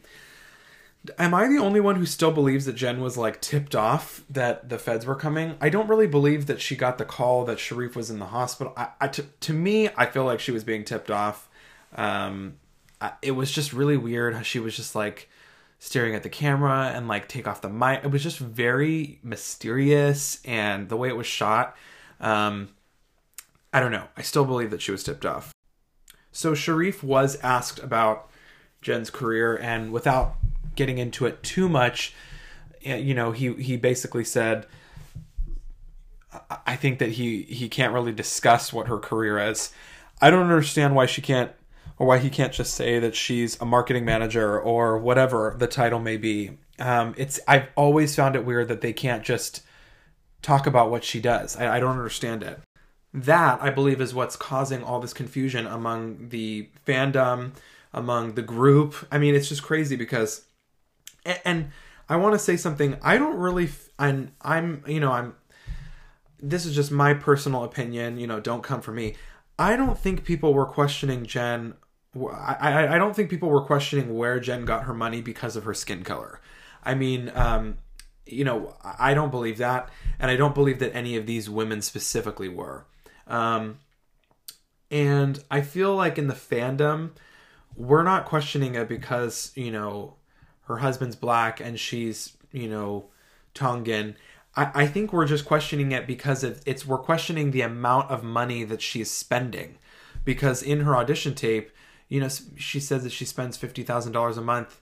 Am 1.17 1.33
I 1.33 1.47
the 1.47 1.57
only 1.57 1.81
one 1.81 1.97
who 1.97 2.05
still 2.05 2.31
believes 2.31 2.65
that 2.65 2.75
Jen 2.75 3.01
was 3.01 3.17
like 3.17 3.41
tipped 3.41 3.75
off 3.75 4.23
that 4.29 4.69
the 4.69 4.79
feds 4.79 5.05
were 5.05 5.15
coming? 5.15 5.57
I 5.59 5.69
don't 5.69 5.89
really 5.89 6.07
believe 6.07 6.45
that 6.45 6.61
she 6.61 6.77
got 6.77 6.97
the 6.97 7.05
call 7.05 7.43
that 7.45 7.57
Sharrieff 7.57 7.95
was 7.95 8.09
in 8.09 8.19
the 8.19 8.27
hospital. 8.27 8.73
I, 8.77 9.07
to 9.07 9.53
me, 9.53 9.89
I 9.97 10.05
feel 10.05 10.23
like 10.23 10.39
she 10.39 10.51
was 10.51 10.63
being 10.63 10.85
tipped 10.85 11.11
off. 11.11 11.49
Um, 11.95 12.55
I, 13.01 13.11
it 13.21 13.31
was 13.31 13.51
just 13.51 13.73
really 13.73 13.97
weird 13.97 14.33
how 14.33 14.43
she 14.43 14.59
was 14.59 14.77
just 14.77 14.95
like 14.95 15.29
staring 15.77 16.15
at 16.15 16.23
the 16.23 16.29
camera 16.29 16.93
and 16.95 17.09
like 17.09 17.27
take 17.27 17.45
off 17.45 17.59
the 17.59 17.69
mic. 17.69 18.05
It 18.05 18.11
was 18.11 18.23
just 18.23 18.39
very 18.39 19.19
mysterious, 19.21 20.39
and 20.45 20.87
the 20.87 20.95
way 20.95 21.09
it 21.09 21.17
was 21.17 21.27
shot. 21.27 21.75
Um, 22.21 22.69
I 23.73 23.81
don't 23.81 23.91
know. 23.91 24.07
I 24.15 24.21
still 24.21 24.45
believe 24.45 24.71
that 24.71 24.81
she 24.81 24.91
was 24.91 25.03
tipped 25.03 25.25
off. 25.25 25.51
So 26.31 26.53
Sharrieff 26.53 27.03
was 27.03 27.35
asked 27.41 27.79
about 27.79 28.29
Jen's 28.81 29.09
career, 29.09 29.57
and 29.57 29.91
without 29.91 30.37
getting 30.75 30.97
into 30.97 31.25
it 31.25 31.43
too 31.43 31.69
much, 31.69 32.13
eh, 32.83 32.97
you 32.97 33.13
know, 33.13 33.31
he 33.31 33.53
he 33.53 33.77
basically 33.77 34.23
said, 34.23 34.65
"I 36.65 36.75
think 36.75 36.99
that 36.99 37.11
he 37.11 37.43
he 37.43 37.69
can't 37.69 37.93
really 37.93 38.11
discuss 38.11 38.73
what 38.73 38.87
her 38.87 38.97
career 38.97 39.39
is. 39.39 39.71
I 40.21 40.29
don't 40.29 40.43
understand 40.43 40.95
why 40.95 41.05
she 41.05 41.21
can't." 41.21 41.51
Or 41.99 42.07
why 42.07 42.17
he 42.17 42.31
can't 42.31 42.51
just 42.51 42.73
say 42.73 42.97
that 42.97 43.15
she's 43.15 43.61
a 43.61 43.65
marketing 43.65 44.03
manager 44.03 44.59
or 44.59 44.97
whatever 44.97 45.55
the 45.59 45.67
title 45.67 45.99
may 45.99 46.17
be. 46.17 46.57
Um, 46.79 47.13
it's 47.17 47.39
I've 47.47 47.67
always 47.75 48.15
found 48.15 48.35
it 48.35 48.43
weird 48.43 48.67
that 48.69 48.81
they 48.81 48.93
can't 48.93 49.23
just 49.23 49.61
talk 50.41 50.65
about 50.65 50.89
what 50.89 51.03
she 51.03 51.21
does. 51.21 51.55
I, 51.55 51.75
I 51.75 51.79
don't 51.79 51.95
understand 51.95 52.41
it 52.41 52.59
that 53.13 53.61
I 53.61 53.69
believe 53.69 54.01
is 54.01 54.13
what's 54.13 54.35
causing 54.35 54.83
all 54.83 54.99
this 54.99 55.13
confusion 55.13 55.67
among 55.67 56.29
the 56.29 56.69
fandom, 56.85 57.51
among 57.93 58.33
the 58.33 58.41
group. 58.41 58.95
I 59.11 59.19
mean, 59.19 59.35
it's 59.35 59.49
just 59.49 59.63
crazy 59.63 59.95
because 59.95 60.45
and, 61.25 61.71
I 62.09 62.17
want 62.17 62.33
to 62.33 62.39
say 62.39 62.57
something. 62.57 62.97
I 63.01 63.17
don't 63.17 63.37
really, 63.37 63.69
and 63.97 64.31
I'm, 64.41 64.83
you 64.87 64.99
know, 64.99 65.11
I'm. 65.11 65.35
This 66.39 66.65
is 66.65 66.75
just 66.75 66.91
my 66.91 67.13
personal 67.13 67.63
opinion. 67.63 68.17
You 68.17 68.27
know, 68.27 68.39
don't 68.39 68.63
come 68.63 68.81
for 68.81 68.91
me. 68.91 69.15
I 69.57 69.75
don't 69.75 69.97
think 69.97 70.25
people 70.25 70.53
were 70.53 70.65
questioning 70.65 71.25
Jen. 71.25 71.75
I, 72.15 72.57
I, 72.59 72.95
I 72.95 72.97
don't 72.97 73.15
think 73.15 73.29
people 73.29 73.49
were 73.49 73.63
questioning 73.63 74.15
where 74.15 74.39
Jen 74.39 74.65
got 74.65 74.83
her 74.83 74.93
money 74.93 75.21
because 75.21 75.55
of 75.55 75.63
her 75.63 75.73
skin 75.73 76.03
color. 76.03 76.41
I 76.83 76.95
mean, 76.95 77.31
um, 77.33 77.77
you 78.25 78.43
know, 78.43 78.75
I 78.83 79.13
don't 79.13 79.31
believe 79.31 79.57
that, 79.59 79.89
and 80.19 80.29
I 80.29 80.35
don't 80.35 80.53
believe 80.53 80.79
that 80.79 80.93
any 80.93 81.15
of 81.15 81.25
these 81.25 81.49
women 81.49 81.81
specifically 81.81 82.49
were. 82.49 82.85
Um, 83.25 83.79
and 84.91 85.41
I 85.49 85.61
feel 85.61 85.95
like 85.95 86.17
in 86.17 86.27
the 86.27 86.33
fandom, 86.33 87.11
we're 87.75 88.03
not 88.03 88.25
questioning 88.25 88.75
it 88.75 88.89
because 88.89 89.51
you 89.55 89.71
know 89.71 90.17
her 90.65 90.77
husband's 90.77 91.15
black 91.15 91.59
and 91.59 91.79
she's 91.79 92.37
you 92.51 92.69
know 92.69 93.05
Tongan. 93.53 94.15
I, 94.55 94.71
I 94.73 94.87
think 94.87 95.11
we're 95.11 95.25
just 95.25 95.45
questioning 95.45 95.91
it 95.91 96.05
because 96.05 96.43
of, 96.43 96.61
it's 96.65 96.85
we're 96.85 96.99
questioning 96.99 97.51
the 97.51 97.61
amount 97.61 98.11
of 98.11 98.23
money 98.23 98.63
that 98.63 98.81
she's 98.81 99.09
spending 99.09 99.77
because 100.25 100.61
in 100.61 100.81
her 100.81 100.95
audition 100.95 101.33
tape, 101.33 101.71
you 102.07 102.19
know, 102.19 102.29
she 102.55 102.79
says 102.79 103.03
that 103.03 103.11
she 103.11 103.25
spends 103.25 103.57
fifty 103.57 103.83
thousand 103.83 104.11
dollars 104.11 104.37
a 104.37 104.41
month. 104.41 104.79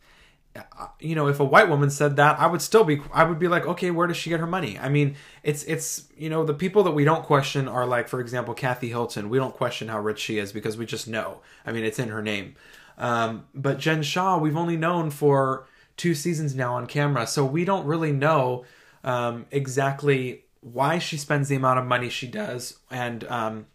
Uh, 0.53 0.87
you 0.99 1.15
know, 1.15 1.27
if 1.27 1.39
a 1.39 1.45
white 1.45 1.69
woman 1.69 1.89
said 1.89 2.17
that, 2.17 2.37
I 2.37 2.45
would 2.45 2.61
still 2.61 2.83
be, 2.83 2.99
I 3.13 3.23
would 3.23 3.39
be 3.39 3.47
like, 3.47 3.65
okay, 3.65 3.89
where 3.89 4.05
does 4.05 4.17
she 4.17 4.29
get 4.29 4.41
her 4.41 4.47
money? 4.47 4.77
I 4.77 4.89
mean, 4.89 5.15
it's, 5.43 5.63
it's, 5.63 6.09
you 6.17 6.29
know, 6.29 6.43
the 6.43 6.53
people 6.53 6.83
that 6.83 6.91
we 6.91 7.05
don't 7.05 7.23
question 7.23 7.69
are 7.69 7.85
like, 7.85 8.09
for 8.09 8.19
example, 8.19 8.53
Kathy 8.53 8.89
Hilton. 8.89 9.29
We 9.29 9.37
don't 9.37 9.55
question 9.55 9.87
how 9.87 10.01
rich 10.01 10.19
she 10.19 10.39
is 10.39 10.51
because 10.51 10.75
we 10.75 10.85
just 10.85 11.07
know. 11.07 11.39
I 11.65 11.71
mean, 11.71 11.85
it's 11.85 11.99
in 11.99 12.09
her 12.09 12.21
name. 12.21 12.55
Um, 12.97 13.45
but 13.55 13.79
Jen 13.79 14.03
Shah, 14.03 14.37
we've 14.37 14.57
only 14.57 14.75
known 14.75 15.09
for 15.09 15.67
two 16.01 16.15
seasons 16.15 16.55
now 16.55 16.73
on 16.73 16.87
camera, 16.87 17.27
so 17.27 17.45
we 17.45 17.63
don't 17.63 17.85
really 17.85 18.11
know 18.11 18.65
um, 19.03 19.45
exactly 19.51 20.45
why 20.61 20.97
she 20.97 21.15
spends 21.15 21.47
the 21.47 21.55
amount 21.55 21.77
of 21.77 21.85
money 21.85 22.09
she 22.09 22.25
does, 22.25 22.79
and 22.89 23.23
um, 23.25 23.67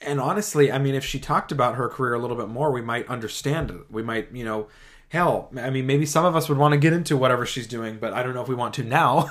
and 0.00 0.18
honestly, 0.18 0.72
I 0.72 0.78
mean, 0.78 0.94
if 0.94 1.04
she 1.04 1.18
talked 1.18 1.52
about 1.52 1.74
her 1.74 1.90
career 1.90 2.14
a 2.14 2.18
little 2.18 2.38
bit 2.38 2.48
more, 2.48 2.72
we 2.72 2.80
might 2.80 3.06
understand 3.06 3.70
it. 3.70 3.90
We 3.90 4.02
might, 4.02 4.32
you 4.32 4.46
know, 4.46 4.68
hell, 5.10 5.50
I 5.58 5.68
mean, 5.68 5.86
maybe 5.86 6.06
some 6.06 6.24
of 6.24 6.34
us 6.34 6.48
would 6.48 6.56
want 6.56 6.72
to 6.72 6.78
get 6.78 6.94
into 6.94 7.18
whatever 7.18 7.44
she's 7.44 7.66
doing, 7.66 7.98
but 7.98 8.14
I 8.14 8.22
don't 8.22 8.32
know 8.32 8.40
if 8.40 8.48
we 8.48 8.54
want 8.54 8.72
to 8.74 8.82
now. 8.82 9.30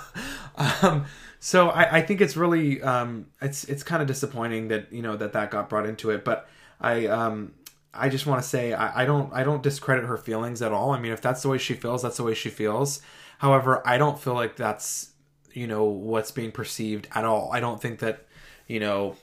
um, 0.84 1.06
so 1.40 1.70
I, 1.70 1.98
I, 1.98 2.02
think 2.04 2.22
it's 2.22 2.38
really, 2.38 2.84
um, 2.84 3.28
it's 3.42 3.64
it's 3.64 3.82
kind 3.82 4.04
of 4.04 4.08
disappointing 4.08 4.68
that 4.68 4.94
you 4.94 5.02
know 5.02 5.18
that 5.18 5.34
that 5.34 5.50
got 5.50 5.70
brought 5.70 5.88
into 5.88 6.12
it. 6.12 6.24
But 6.24 6.48
I, 6.80 7.08
um, 7.08 7.54
I 7.98 8.10
just 8.10 8.26
want 8.26 8.42
to 8.42 8.48
say 8.48 8.74
I, 8.74 9.04
I 9.04 9.06
don't 9.06 9.34
I 9.34 9.44
don't 9.44 9.64
discredit 9.64 10.06
her 10.06 10.18
feelings 10.18 10.62
at 10.62 10.72
all. 10.72 10.92
I 10.92 11.00
mean, 11.00 11.12
if 11.12 11.22
that's 11.22 11.42
the 11.42 11.50
way 11.50 11.58
she 11.58 11.74
feels, 11.74 12.02
that's 12.04 12.18
the 12.18 12.24
way 12.24 12.34
she 12.34 12.50
feels. 12.50 13.02
However, 13.40 13.82
I 13.86 13.98
don't 13.98 14.20
feel 14.20 14.34
like 14.34 14.56
that's 14.56 15.12
you 15.54 15.68
know 15.68 15.84
what's 15.86 16.32
being 16.32 16.52
perceived 16.52 17.08
at 17.14 17.26
all. 17.26 17.52
I 17.52 17.60
don't 17.60 17.82
think 17.82 18.00
that 18.00 18.26
you 18.68 18.80
know 18.80 19.16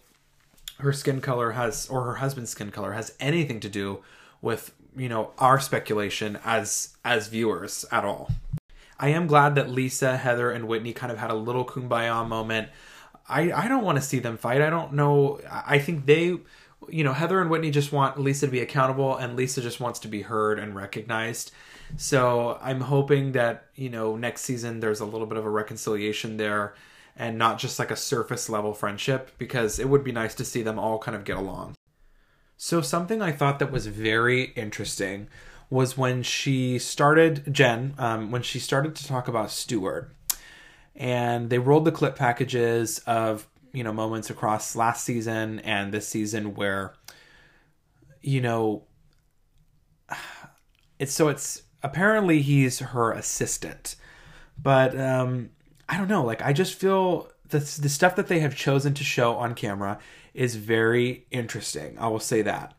her 0.78 0.92
skin 0.92 1.20
color 1.20 1.52
has 1.52 1.88
or 1.88 2.04
her 2.04 2.14
husband's 2.14 2.50
skin 2.50 2.70
color 2.70 2.92
has 2.92 3.14
anything 3.20 3.60
to 3.60 3.68
do 3.68 4.02
with 4.42 4.74
you 4.96 5.08
know 5.08 5.30
our 5.38 5.60
speculation 5.60 6.38
as 6.44 6.96
as 7.04 7.28
viewers 7.28 7.84
at 7.90 8.04
all. 8.04 8.30
I 8.98 9.08
am 9.08 9.26
glad 9.26 9.56
that 9.56 9.68
Lisa, 9.68 10.16
Heather, 10.16 10.50
and 10.50 10.68
Whitney 10.68 10.92
kind 10.92 11.10
of 11.10 11.18
had 11.18 11.30
a 11.30 11.34
little 11.34 11.64
kumbaya 11.64 12.26
moment. 12.26 12.68
I 13.28 13.52
I 13.52 13.68
don't 13.68 13.84
want 13.84 13.96
to 13.96 14.02
see 14.02 14.18
them 14.18 14.36
fight. 14.36 14.60
I 14.60 14.70
don't 14.70 14.92
know. 14.94 15.40
I 15.50 15.78
think 15.78 16.06
they 16.06 16.38
you 16.90 17.04
know, 17.04 17.12
Heather 17.12 17.40
and 17.40 17.50
Whitney 17.50 17.70
just 17.70 17.92
want 17.92 18.18
Lisa 18.18 18.46
to 18.46 18.52
be 18.52 18.60
accountable, 18.60 19.16
and 19.16 19.36
Lisa 19.36 19.60
just 19.60 19.80
wants 19.80 20.00
to 20.00 20.08
be 20.08 20.22
heard 20.22 20.58
and 20.58 20.74
recognized. 20.74 21.52
So 21.96 22.58
I'm 22.62 22.80
hoping 22.80 23.32
that, 23.32 23.66
you 23.74 23.90
know, 23.90 24.16
next 24.16 24.42
season 24.42 24.80
there's 24.80 25.00
a 25.00 25.04
little 25.04 25.26
bit 25.26 25.38
of 25.38 25.44
a 25.44 25.50
reconciliation 25.50 26.36
there 26.36 26.74
and 27.16 27.38
not 27.38 27.58
just 27.58 27.78
like 27.78 27.90
a 27.90 27.96
surface 27.96 28.48
level 28.48 28.74
friendship 28.74 29.30
because 29.38 29.78
it 29.78 29.88
would 29.88 30.02
be 30.02 30.12
nice 30.12 30.34
to 30.34 30.44
see 30.44 30.62
them 30.62 30.78
all 30.78 30.98
kind 30.98 31.16
of 31.16 31.24
get 31.24 31.36
along. 31.36 31.74
So, 32.56 32.80
something 32.80 33.20
I 33.20 33.32
thought 33.32 33.58
that 33.58 33.72
was 33.72 33.86
very 33.86 34.44
interesting 34.56 35.28
was 35.70 35.98
when 35.98 36.22
she 36.22 36.78
started, 36.78 37.52
Jen, 37.52 37.94
um, 37.98 38.30
when 38.30 38.42
she 38.42 38.58
started 38.58 38.94
to 38.96 39.06
talk 39.06 39.28
about 39.28 39.50
Stuart. 39.50 40.14
And 40.96 41.50
they 41.50 41.58
rolled 41.58 41.84
the 41.84 41.92
clip 41.92 42.14
packages 42.14 43.00
of 43.00 43.48
you 43.74 43.82
know 43.82 43.92
moments 43.92 44.30
across 44.30 44.76
last 44.76 45.04
season 45.04 45.58
and 45.60 45.92
this 45.92 46.08
season 46.08 46.54
where 46.54 46.94
you 48.22 48.40
know 48.40 48.84
it's 50.98 51.12
so 51.12 51.28
it's 51.28 51.62
apparently 51.82 52.40
he's 52.40 52.78
her 52.78 53.12
assistant 53.12 53.96
but 54.56 54.98
um 54.98 55.50
i 55.88 55.98
don't 55.98 56.08
know 56.08 56.24
like 56.24 56.40
i 56.40 56.52
just 56.52 56.74
feel 56.74 57.28
the 57.48 57.58
the 57.58 57.88
stuff 57.88 58.16
that 58.16 58.28
they 58.28 58.38
have 58.38 58.56
chosen 58.56 58.94
to 58.94 59.04
show 59.04 59.34
on 59.34 59.54
camera 59.54 59.98
is 60.32 60.54
very 60.54 61.26
interesting 61.30 61.98
i 61.98 62.06
will 62.06 62.20
say 62.20 62.40
that. 62.42 62.74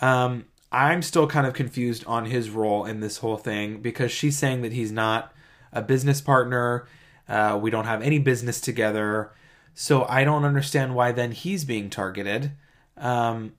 Um 0.00 0.46
i'm 0.72 1.02
still 1.02 1.26
kind 1.26 1.46
of 1.46 1.54
confused 1.54 2.04
on 2.06 2.26
his 2.26 2.50
role 2.50 2.84
in 2.84 3.00
this 3.00 3.18
whole 3.18 3.36
thing 3.36 3.80
because 3.82 4.12
she's 4.12 4.38
saying 4.38 4.62
that 4.62 4.72
he's 4.72 4.92
not 4.92 5.32
a 5.72 5.82
business 5.82 6.20
partner 6.20 6.86
uh, 7.28 7.58
we 7.60 7.70
don't 7.70 7.86
have 7.86 8.02
any 8.02 8.20
business 8.20 8.60
together 8.60 9.32
so 9.78 10.06
I 10.08 10.24
don't 10.24 10.46
understand 10.46 10.94
why 10.94 11.12
then 11.12 11.32
he's 11.32 11.66
being 11.66 11.90
targeted. 11.90 12.52
Um, 12.96 13.52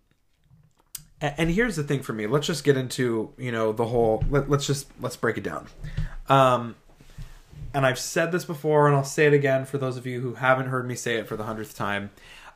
and 1.21 1.51
here's 1.51 1.75
the 1.75 1.83
thing 1.83 2.01
for 2.01 2.11
me. 2.11 2.25
Let's 2.25 2.47
just 2.47 2.63
get 2.63 2.75
into 2.75 3.33
you 3.37 3.51
know 3.51 3.71
the 3.71 3.85
whole. 3.85 4.23
Let, 4.29 4.51
us 4.51 4.67
just 4.67 4.87
let's 4.99 5.15
break 5.15 5.37
it 5.37 5.43
down. 5.43 5.67
Um, 6.27 6.75
and 7.73 7.85
I've 7.85 7.99
said 7.99 8.31
this 8.31 8.45
before, 8.45 8.87
and 8.87 8.95
I'll 8.95 9.03
say 9.03 9.27
it 9.27 9.33
again 9.33 9.65
for 9.65 9.77
those 9.77 9.95
of 9.95 10.07
you 10.07 10.19
who 10.19 10.33
haven't 10.33 10.67
heard 10.67 10.87
me 10.87 10.95
say 10.95 11.15
it 11.15 11.27
for 11.27 11.37
the 11.37 11.43
hundredth 11.43 11.75
time. 11.75 12.09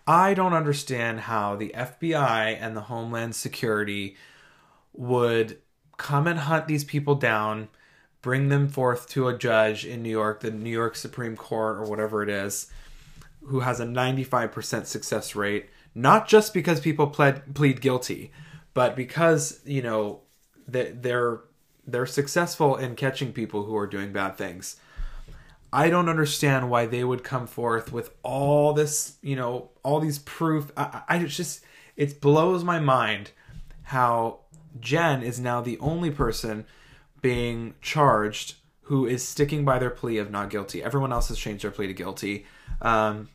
I 0.07 0.33
don't 0.33 0.53
understand 0.53 1.21
how 1.21 1.55
the 1.55 1.71
FBI 1.75 2.57
and 2.59 2.75
the 2.75 2.81
Homeland 2.81 3.35
Security 3.35 4.15
would 4.93 5.59
come 5.97 6.25
and 6.25 6.39
hunt 6.39 6.67
these 6.67 6.83
people 6.83 7.13
down, 7.13 7.69
bring 8.23 8.49
them 8.49 8.67
forth 8.67 9.07
to 9.09 9.27
a 9.27 9.37
judge 9.37 9.85
in 9.85 10.01
New 10.01 10.09
York, 10.09 10.39
the 10.39 10.49
New 10.49 10.71
York 10.71 10.95
Supreme 10.95 11.35
Court, 11.35 11.77
or 11.77 11.85
whatever 11.85 12.23
it 12.23 12.29
is, 12.29 12.71
who 13.43 13.61
has 13.61 13.79
a 13.79 13.85
95% 13.85 14.85
success 14.85 15.35
rate, 15.35 15.69
not 15.93 16.27
just 16.27 16.53
because 16.53 16.79
people 16.79 17.07
plead 17.07 17.81
guilty, 17.81 18.31
but 18.73 18.95
because, 18.95 19.59
you 19.65 19.81
know, 19.81 20.21
they're 20.67 21.41
they're 21.85 22.05
successful 22.05 22.75
in 22.77 22.95
catching 22.95 23.33
people 23.33 23.63
who 23.63 23.75
are 23.75 23.87
doing 23.87 24.13
bad 24.13 24.37
things. 24.37 24.77
I 25.73 25.89
don't 25.89 26.09
understand 26.09 26.69
why 26.69 26.85
they 26.85 27.03
would 27.03 27.23
come 27.23 27.47
forth 27.47 27.91
with 27.91 28.13
all 28.23 28.73
this, 28.73 29.15
you 29.21 29.35
know, 29.35 29.71
all 29.83 29.99
these 29.99 30.19
proof. 30.19 30.71
I, 30.75 31.01
I 31.07 31.23
just, 31.23 31.63
it 31.95 32.21
blows 32.21 32.63
my 32.63 32.79
mind 32.79 33.31
how 33.83 34.41
Jen 34.79 35.23
is 35.23 35.39
now 35.39 35.61
the 35.61 35.79
only 35.79 36.11
person 36.11 36.65
being 37.21 37.75
charged 37.81 38.55
who 38.83 39.05
is 39.05 39.25
sticking 39.25 39.63
by 39.63 39.79
their 39.79 39.89
plea 39.89 40.17
of 40.17 40.29
not 40.29 40.49
guilty. 40.49 40.83
Everyone 40.83 41.13
else 41.13 41.29
has 41.29 41.37
changed 41.37 41.63
their 41.63 41.71
plea 41.71 41.87
to 41.87 41.93
guilty. 41.93 42.45
Um, 42.81 43.29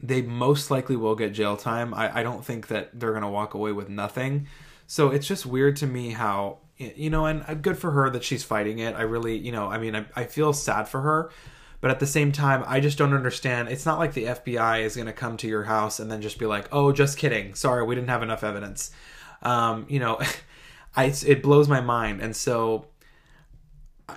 they 0.00 0.22
most 0.22 0.70
likely 0.70 0.96
will 0.96 1.14
get 1.14 1.32
jail 1.32 1.56
time. 1.56 1.92
I, 1.92 2.20
I 2.20 2.22
don't 2.22 2.44
think 2.44 2.68
that 2.68 2.98
they're 2.98 3.10
going 3.10 3.22
to 3.22 3.28
walk 3.28 3.54
away 3.54 3.72
with 3.72 3.88
nothing. 3.88 4.46
So 4.86 5.10
it's 5.10 5.26
just 5.26 5.44
weird 5.44 5.76
to 5.76 5.86
me 5.86 6.10
how, 6.10 6.58
you 6.76 7.10
know, 7.10 7.26
and 7.26 7.44
uh, 7.46 7.54
good 7.54 7.76
for 7.76 7.90
her 7.90 8.08
that 8.10 8.24
she's 8.24 8.44
fighting 8.44 8.78
it. 8.78 8.94
I 8.94 9.02
really, 9.02 9.36
you 9.36 9.52
know, 9.52 9.68
I 9.68 9.78
mean, 9.78 9.96
I, 9.96 10.06
I 10.14 10.24
feel 10.24 10.52
sad 10.52 10.88
for 10.88 11.00
her. 11.00 11.30
But 11.80 11.90
at 11.92 12.00
the 12.00 12.06
same 12.06 12.32
time, 12.32 12.64
I 12.66 12.80
just 12.80 12.98
don't 12.98 13.14
understand. 13.14 13.68
It's 13.68 13.86
not 13.86 13.98
like 13.98 14.12
the 14.12 14.24
FBI 14.24 14.82
is 14.82 14.96
going 14.96 15.06
to 15.06 15.12
come 15.12 15.36
to 15.36 15.46
your 15.46 15.62
house 15.64 16.00
and 16.00 16.10
then 16.10 16.20
just 16.20 16.36
be 16.36 16.46
like, 16.46 16.68
"Oh, 16.72 16.90
just 16.90 17.18
kidding. 17.18 17.54
Sorry, 17.54 17.84
we 17.84 17.94
didn't 17.94 18.10
have 18.10 18.22
enough 18.24 18.42
evidence." 18.42 18.90
Um, 19.42 19.86
you 19.88 20.00
know, 20.00 20.20
I, 20.96 21.14
it 21.24 21.40
blows 21.40 21.68
my 21.68 21.80
mind. 21.80 22.20
And 22.20 22.34
so, 22.34 22.86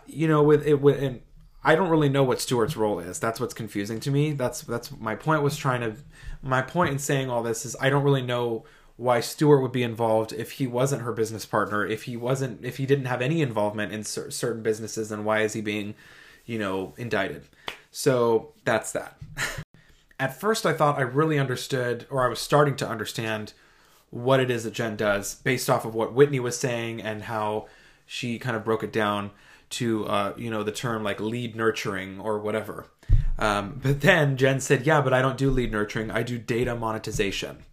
you 0.08 0.28
know, 0.28 0.41
with 0.41 0.65
it, 0.65 0.82
with, 0.82 1.04
and 1.04 1.22
I 1.63 1.76
don't 1.76 1.89
really 1.89 2.10
know 2.10 2.24
what 2.24 2.41
Stuart's 2.41 2.76
role 2.76 3.00
is. 3.00 3.19
That's 3.19 3.39
what's 3.39 3.54
confusing 3.54 4.00
to 4.02 4.12
me. 4.12 4.32
That's 4.32 4.62
that's 4.62 4.91
my 5.00 5.15
point 5.15 5.43
was 5.43 5.56
trying 5.56 5.82
to 5.82 5.95
my 6.41 6.62
point 6.62 6.91
in 6.91 7.00
saying 7.00 7.30
all 7.30 7.43
this 7.43 7.65
is 7.65 7.76
I 7.80 7.89
don't 7.89 8.04
really 8.04 8.24
know 8.24 8.65
why 8.97 9.19
Stuart 9.19 9.62
would 9.62 9.71
be 9.71 9.84
involved 9.84 10.34
if 10.34 10.54
he 10.54 10.67
wasn't 10.67 11.04
her 11.04 11.12
business 11.12 11.45
partner, 11.45 11.86
if 11.86 12.04
he 12.04 12.17
wasn't 12.17 12.65
if 12.65 12.78
he 12.78 12.86
didn't 12.86 13.06
have 13.06 13.21
any 13.21 13.41
involvement 13.41 13.91
in 13.91 14.04
cer- 14.04 14.32
certain 14.32 14.63
businesses 14.63 15.10
then 15.10 15.24
why 15.24 15.41
is 15.41 15.54
he 15.54 15.62
being, 15.62 15.93
you 16.45 16.58
know, 16.58 16.93
indicted. 16.97 17.43
So, 17.91 18.54
that's 18.63 18.91
that. 18.93 19.19
At 20.19 20.39
first 20.39 20.65
I 20.65 20.74
thought 20.74 20.97
I 20.97 21.02
really 21.02 21.38
understood 21.38 22.08
or 22.10 22.26
I 22.26 22.30
was 22.30 22.39
starting 22.39 22.76
to 22.78 22.88
understand 22.88 23.54
what 24.10 24.39
it 24.39 24.50
is 24.50 24.63
that 24.63 24.74
Jen 24.74 24.95
does 24.95 25.36
based 25.36 25.69
off 25.69 25.86
of 25.86 25.93
what 25.93 26.13
Whitney 26.13 26.39
was 26.39 26.58
saying 26.58 27.02
and 27.02 27.24
how 27.24 27.67
she 28.06 28.39
kind 28.39 28.56
of 28.56 28.65
broke 28.65 28.84
it 28.84 28.91
down 28.91 29.32
to 29.71 30.05
uh, 30.05 30.34
you 30.38 30.49
know 30.49 30.63
the 30.63 30.71
term 30.71 31.03
like 31.03 31.19
lead 31.19 31.55
nurturing 31.55 32.19
or 32.19 32.39
whatever. 32.39 32.88
Um, 33.39 33.79
but 33.81 34.01
then 34.01 34.38
Jen 34.38 34.60
said, 34.60 34.86
"Yeah, 34.86 35.01
but 35.01 35.13
I 35.13 35.21
don't 35.21 35.38
do 35.38 35.49
lead 35.49 35.71
nurturing. 35.71 36.12
I 36.12 36.23
do 36.23 36.38
data 36.38 36.75
monetization." 36.75 37.63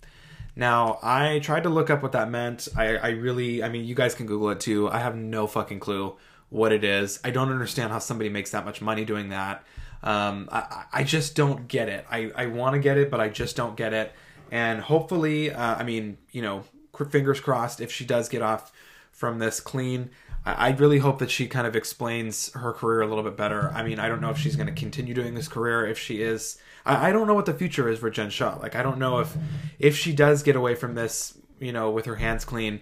Now 0.57 0.99
I 1.03 1.39
tried 1.39 1.63
to 1.63 1.69
look 1.69 1.89
up 1.89 2.03
what 2.03 2.13
that 2.13 2.31
meant. 2.31 2.67
I, 2.77 2.97
I 2.97 3.09
really, 3.11 3.63
I 3.63 3.69
mean, 3.69 3.85
you 3.85 3.95
guys 3.95 4.15
can 4.15 4.27
Google 4.27 4.51
it 4.51 4.59
too. 4.59 4.91
I 4.91 4.99
have 4.99 5.15
no 5.15 5.47
fucking 5.47 5.79
clue 5.79 6.17
what 6.51 6.73
it 6.73 6.83
is. 6.83 7.21
I 7.23 7.31
don't 7.31 7.51
understand 7.51 7.93
how 7.93 8.01
somebody 8.01 8.29
makes 8.29 8.51
that 8.51 8.65
much 8.65 8.81
money 8.81 9.05
doing 9.05 9.29
that. 9.29 9.63
Um, 10.03 10.49
I, 10.51 10.85
I 10.93 11.05
just 11.05 11.37
don't 11.37 11.69
get 11.69 11.89
it. 11.89 12.07
I, 12.11 12.33
I 12.35 12.47
want 12.47 12.75
to 12.75 12.81
get 12.81 12.99
it, 12.99 13.11
but 13.11 13.21
I 13.21 13.29
just 13.29 13.55
don't 13.55 13.77
get 13.77 13.93
it. 13.93 14.13
And 14.51 14.81
hopefully, 14.81 15.53
uh, 15.53 15.77
I 15.77 15.85
mean, 15.85 16.19
you 16.33 16.43
know, 16.43 16.65
fingers 17.11 17.41
crossed 17.41 17.81
if 17.81 17.93
she 17.93 18.05
does 18.05 18.29
get 18.29 18.43
off 18.43 18.73
from 19.13 19.39
this 19.39 19.61
clean. 19.61 20.11
I, 20.57 20.71
really 20.71 20.99
hope 20.99 21.19
that 21.19 21.31
she 21.31 21.47
kind 21.47 21.67
of 21.67 21.75
explains 21.75 22.53
her 22.53 22.73
career 22.73 23.03
a 23.03 23.07
little 23.07 23.25
bit 23.25 23.37
better. 23.37 23.71
I 23.71 23.83
mean, 23.83 23.99
I 23.99 24.09
don't 24.09 24.21
know 24.21 24.31
if 24.31 24.39
she's 24.39 24.57
going 24.57 24.67
to 24.67 24.73
continue 24.73 25.15
doing 25.15 25.35
this 25.35 25.49
career. 25.49 25.87
If 25.87 25.99
she 25.99 26.23
is, 26.23 26.59
I, 26.85 27.09
I 27.09 27.13
don't 27.13 27.27
know 27.27 27.35
what 27.35 27.47
the 27.47 27.55
future 27.55 27.89
is 27.89 27.99
for 27.99 28.11
Jen 28.11 28.31
Shah. 28.31 28.59
Like, 28.61 28.77
I 28.77 28.83
don't 28.83 28.99
know 28.99 29.19
if 29.19 29.37
if 29.79 29.97
she 29.97 30.13
does 30.13 30.43
get 30.43 30.57
away 30.57 30.75
from 30.75 30.95
this, 30.95 31.37
you 31.59 31.73
know, 31.73 31.91
with 31.91 32.07
her 32.07 32.17
hands 32.17 32.45
clean. 32.45 32.81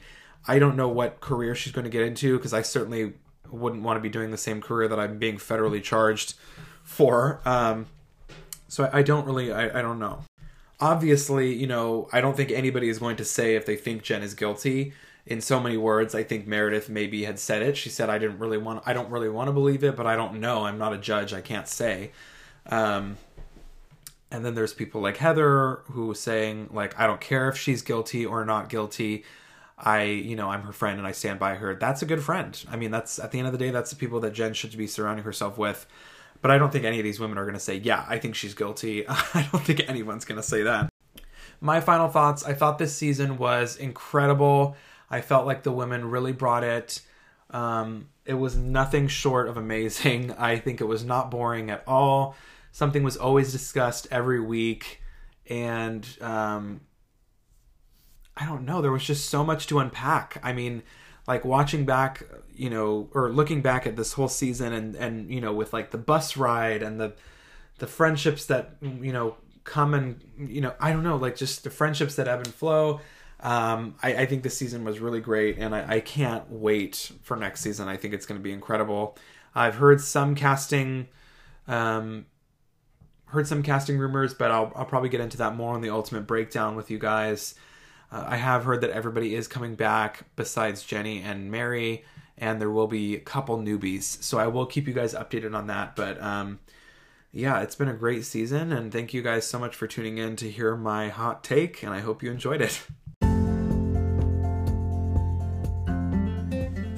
I 0.48 0.58
don't 0.58 0.76
know 0.76 0.88
what 0.88 1.20
career 1.20 1.54
she's 1.54 1.72
going 1.72 1.84
to 1.84 1.90
get 1.90 2.02
into 2.02 2.36
because 2.36 2.52
I 2.52 2.62
certainly 2.62 3.14
wouldn't 3.50 3.82
want 3.82 3.96
to 3.96 4.00
be 4.00 4.08
doing 4.08 4.30
the 4.30 4.38
same 4.38 4.60
career 4.60 4.88
that 4.88 4.98
I'm 4.98 5.18
being 5.18 5.36
federally 5.36 5.82
charged 5.82 6.34
for. 6.84 7.40
Um, 7.44 7.86
so 8.68 8.84
I, 8.84 8.98
I 8.98 9.02
don't 9.02 9.26
really, 9.26 9.52
I, 9.52 9.78
I 9.78 9.82
don't 9.82 9.98
know. 9.98 10.22
Obviously, 10.78 11.54
you 11.54 11.66
know, 11.66 12.08
I 12.12 12.20
don't 12.20 12.36
think 12.36 12.50
anybody 12.50 12.88
is 12.88 12.98
going 12.98 13.16
to 13.16 13.24
say 13.24 13.56
if 13.56 13.64
they 13.64 13.76
think 13.76 14.02
Jen 14.02 14.22
is 14.22 14.34
guilty 14.34 14.92
in 15.26 15.40
so 15.40 15.58
many 15.58 15.76
words. 15.76 16.14
I 16.14 16.22
think 16.22 16.46
Meredith 16.46 16.88
maybe 16.88 17.24
had 17.24 17.38
said 17.38 17.62
it. 17.62 17.76
She 17.76 17.88
said, 17.88 18.08
"I 18.08 18.18
didn't 18.18 18.38
really 18.38 18.58
want. 18.58 18.82
I 18.86 18.92
don't 18.92 19.10
really 19.10 19.28
want 19.28 19.48
to 19.48 19.52
believe 19.52 19.82
it, 19.82 19.96
but 19.96 20.06
I 20.06 20.16
don't 20.16 20.40
know. 20.40 20.64
I'm 20.64 20.78
not 20.78 20.92
a 20.92 20.98
judge. 20.98 21.32
I 21.32 21.40
can't 21.40 21.68
say." 21.68 22.12
Um, 22.66 23.16
and 24.30 24.44
then 24.44 24.54
there's 24.54 24.72
people 24.72 25.00
like 25.00 25.16
Heather 25.18 25.80
who 25.86 26.14
saying 26.14 26.70
like, 26.72 26.98
"I 26.98 27.06
don't 27.06 27.20
care 27.20 27.48
if 27.48 27.58
she's 27.58 27.82
guilty 27.82 28.24
or 28.24 28.44
not 28.44 28.68
guilty. 28.68 29.24
I, 29.78 30.04
you 30.04 30.36
know, 30.36 30.48
I'm 30.50 30.62
her 30.62 30.72
friend 30.72 30.98
and 30.98 31.06
I 31.06 31.12
stand 31.12 31.38
by 31.38 31.56
her." 31.56 31.74
That's 31.74 32.02
a 32.02 32.06
good 32.06 32.22
friend. 32.22 32.62
I 32.70 32.76
mean, 32.76 32.90
that's 32.92 33.18
at 33.18 33.32
the 33.32 33.38
end 33.38 33.48
of 33.48 33.52
the 33.52 33.58
day, 33.58 33.70
that's 33.70 33.90
the 33.90 33.96
people 33.96 34.20
that 34.20 34.32
Jen 34.32 34.54
should 34.54 34.76
be 34.76 34.86
surrounding 34.86 35.24
herself 35.24 35.58
with. 35.58 35.86
But 36.40 36.50
I 36.50 36.58
don't 36.58 36.70
think 36.70 36.84
any 36.84 36.98
of 36.98 37.04
these 37.04 37.18
women 37.18 37.38
are 37.38 37.44
going 37.44 37.54
to 37.54 37.60
say, 37.60 37.76
"Yeah, 37.76 38.04
I 38.08 38.18
think 38.18 38.36
she's 38.36 38.54
guilty." 38.54 39.06
I 39.08 39.48
don't 39.50 39.64
think 39.64 39.88
anyone's 39.88 40.24
going 40.24 40.40
to 40.40 40.46
say 40.46 40.62
that. 40.62 40.88
My 41.60 41.80
final 41.80 42.08
thoughts. 42.08 42.44
I 42.44 42.52
thought 42.52 42.78
this 42.78 42.94
season 42.94 43.38
was 43.38 43.76
incredible. 43.76 44.76
I 45.10 45.20
felt 45.20 45.46
like 45.46 45.62
the 45.62 45.72
women 45.72 46.10
really 46.10 46.32
brought 46.32 46.64
it. 46.64 47.00
Um, 47.50 48.08
it 48.24 48.34
was 48.34 48.56
nothing 48.56 49.08
short 49.08 49.48
of 49.48 49.56
amazing. 49.56 50.32
I 50.32 50.58
think 50.58 50.80
it 50.80 50.84
was 50.84 51.04
not 51.04 51.30
boring 51.30 51.70
at 51.70 51.84
all. 51.86 52.36
Something 52.72 53.02
was 53.02 53.16
always 53.16 53.52
discussed 53.52 54.06
every 54.10 54.40
week, 54.40 55.00
and 55.48 56.06
um, 56.20 56.82
I 58.36 58.44
don't 58.44 58.64
know. 58.66 58.82
There 58.82 58.92
was 58.92 59.04
just 59.04 59.30
so 59.30 59.44
much 59.44 59.66
to 59.68 59.78
unpack. 59.78 60.38
I 60.42 60.52
mean, 60.52 60.82
like 61.26 61.44
watching 61.44 61.86
back, 61.86 62.24
you 62.54 62.68
know, 62.68 63.08
or 63.14 63.30
looking 63.30 63.62
back 63.62 63.86
at 63.86 63.96
this 63.96 64.12
whole 64.12 64.28
season, 64.28 64.74
and 64.74 64.94
and 64.94 65.30
you 65.30 65.40
know, 65.40 65.54
with 65.54 65.72
like 65.72 65.90
the 65.90 65.98
bus 65.98 66.36
ride 66.36 66.82
and 66.82 67.00
the 67.00 67.14
the 67.78 67.86
friendships 67.86 68.44
that 68.46 68.76
you 68.82 69.12
know 69.12 69.36
come 69.64 69.94
and 69.94 70.20
you 70.36 70.60
know, 70.60 70.74
I 70.78 70.92
don't 70.92 71.02
know, 71.02 71.16
like 71.16 71.36
just 71.36 71.64
the 71.64 71.70
friendships 71.70 72.16
that 72.16 72.28
ebb 72.28 72.40
and 72.40 72.54
flow 72.54 73.00
um, 73.40 73.96
I, 74.02 74.14
I, 74.14 74.26
think 74.26 74.42
this 74.42 74.56
season 74.56 74.84
was 74.84 74.98
really 74.98 75.20
great, 75.20 75.58
and 75.58 75.74
I, 75.74 75.96
I 75.96 76.00
can't 76.00 76.50
wait 76.50 77.12
for 77.22 77.36
next 77.36 77.60
season. 77.60 77.86
I 77.86 77.96
think 77.96 78.14
it's 78.14 78.24
going 78.24 78.40
to 78.40 78.42
be 78.42 78.52
incredible. 78.52 79.18
I've 79.54 79.74
heard 79.74 80.00
some 80.00 80.34
casting, 80.34 81.08
um, 81.68 82.26
heard 83.26 83.46
some 83.46 83.62
casting 83.62 83.98
rumors, 83.98 84.32
but 84.32 84.50
I'll, 84.50 84.72
I'll 84.74 84.86
probably 84.86 85.10
get 85.10 85.20
into 85.20 85.36
that 85.38 85.54
more 85.54 85.74
on 85.74 85.82
the 85.82 85.90
ultimate 85.90 86.26
breakdown 86.26 86.76
with 86.76 86.90
you 86.90 86.98
guys. 86.98 87.54
Uh, 88.10 88.24
I 88.26 88.36
have 88.36 88.64
heard 88.64 88.80
that 88.80 88.90
everybody 88.90 89.34
is 89.34 89.48
coming 89.48 89.74
back 89.74 90.24
besides 90.36 90.82
Jenny 90.82 91.20
and 91.20 91.50
Mary, 91.50 92.04
and 92.38 92.58
there 92.58 92.70
will 92.70 92.86
be 92.86 93.16
a 93.16 93.20
couple 93.20 93.58
newbies. 93.58 94.22
So 94.22 94.38
I 94.38 94.46
will 94.46 94.66
keep 94.66 94.88
you 94.88 94.94
guys 94.94 95.12
updated 95.12 95.54
on 95.54 95.66
that. 95.66 95.94
But 95.94 96.22
um, 96.22 96.60
yeah, 97.32 97.60
it's 97.60 97.74
been 97.74 97.88
a 97.88 97.94
great 97.94 98.24
season, 98.24 98.72
and 98.72 98.90
thank 98.90 99.12
you 99.12 99.20
guys 99.20 99.46
so 99.46 99.58
much 99.58 99.76
for 99.76 99.86
tuning 99.86 100.16
in 100.16 100.36
to 100.36 100.50
hear 100.50 100.74
my 100.74 101.10
hot 101.10 101.44
take, 101.44 101.82
and 101.82 101.92
I 101.92 102.00
hope 102.00 102.22
you 102.22 102.30
enjoyed 102.30 102.62
it. 102.62 102.82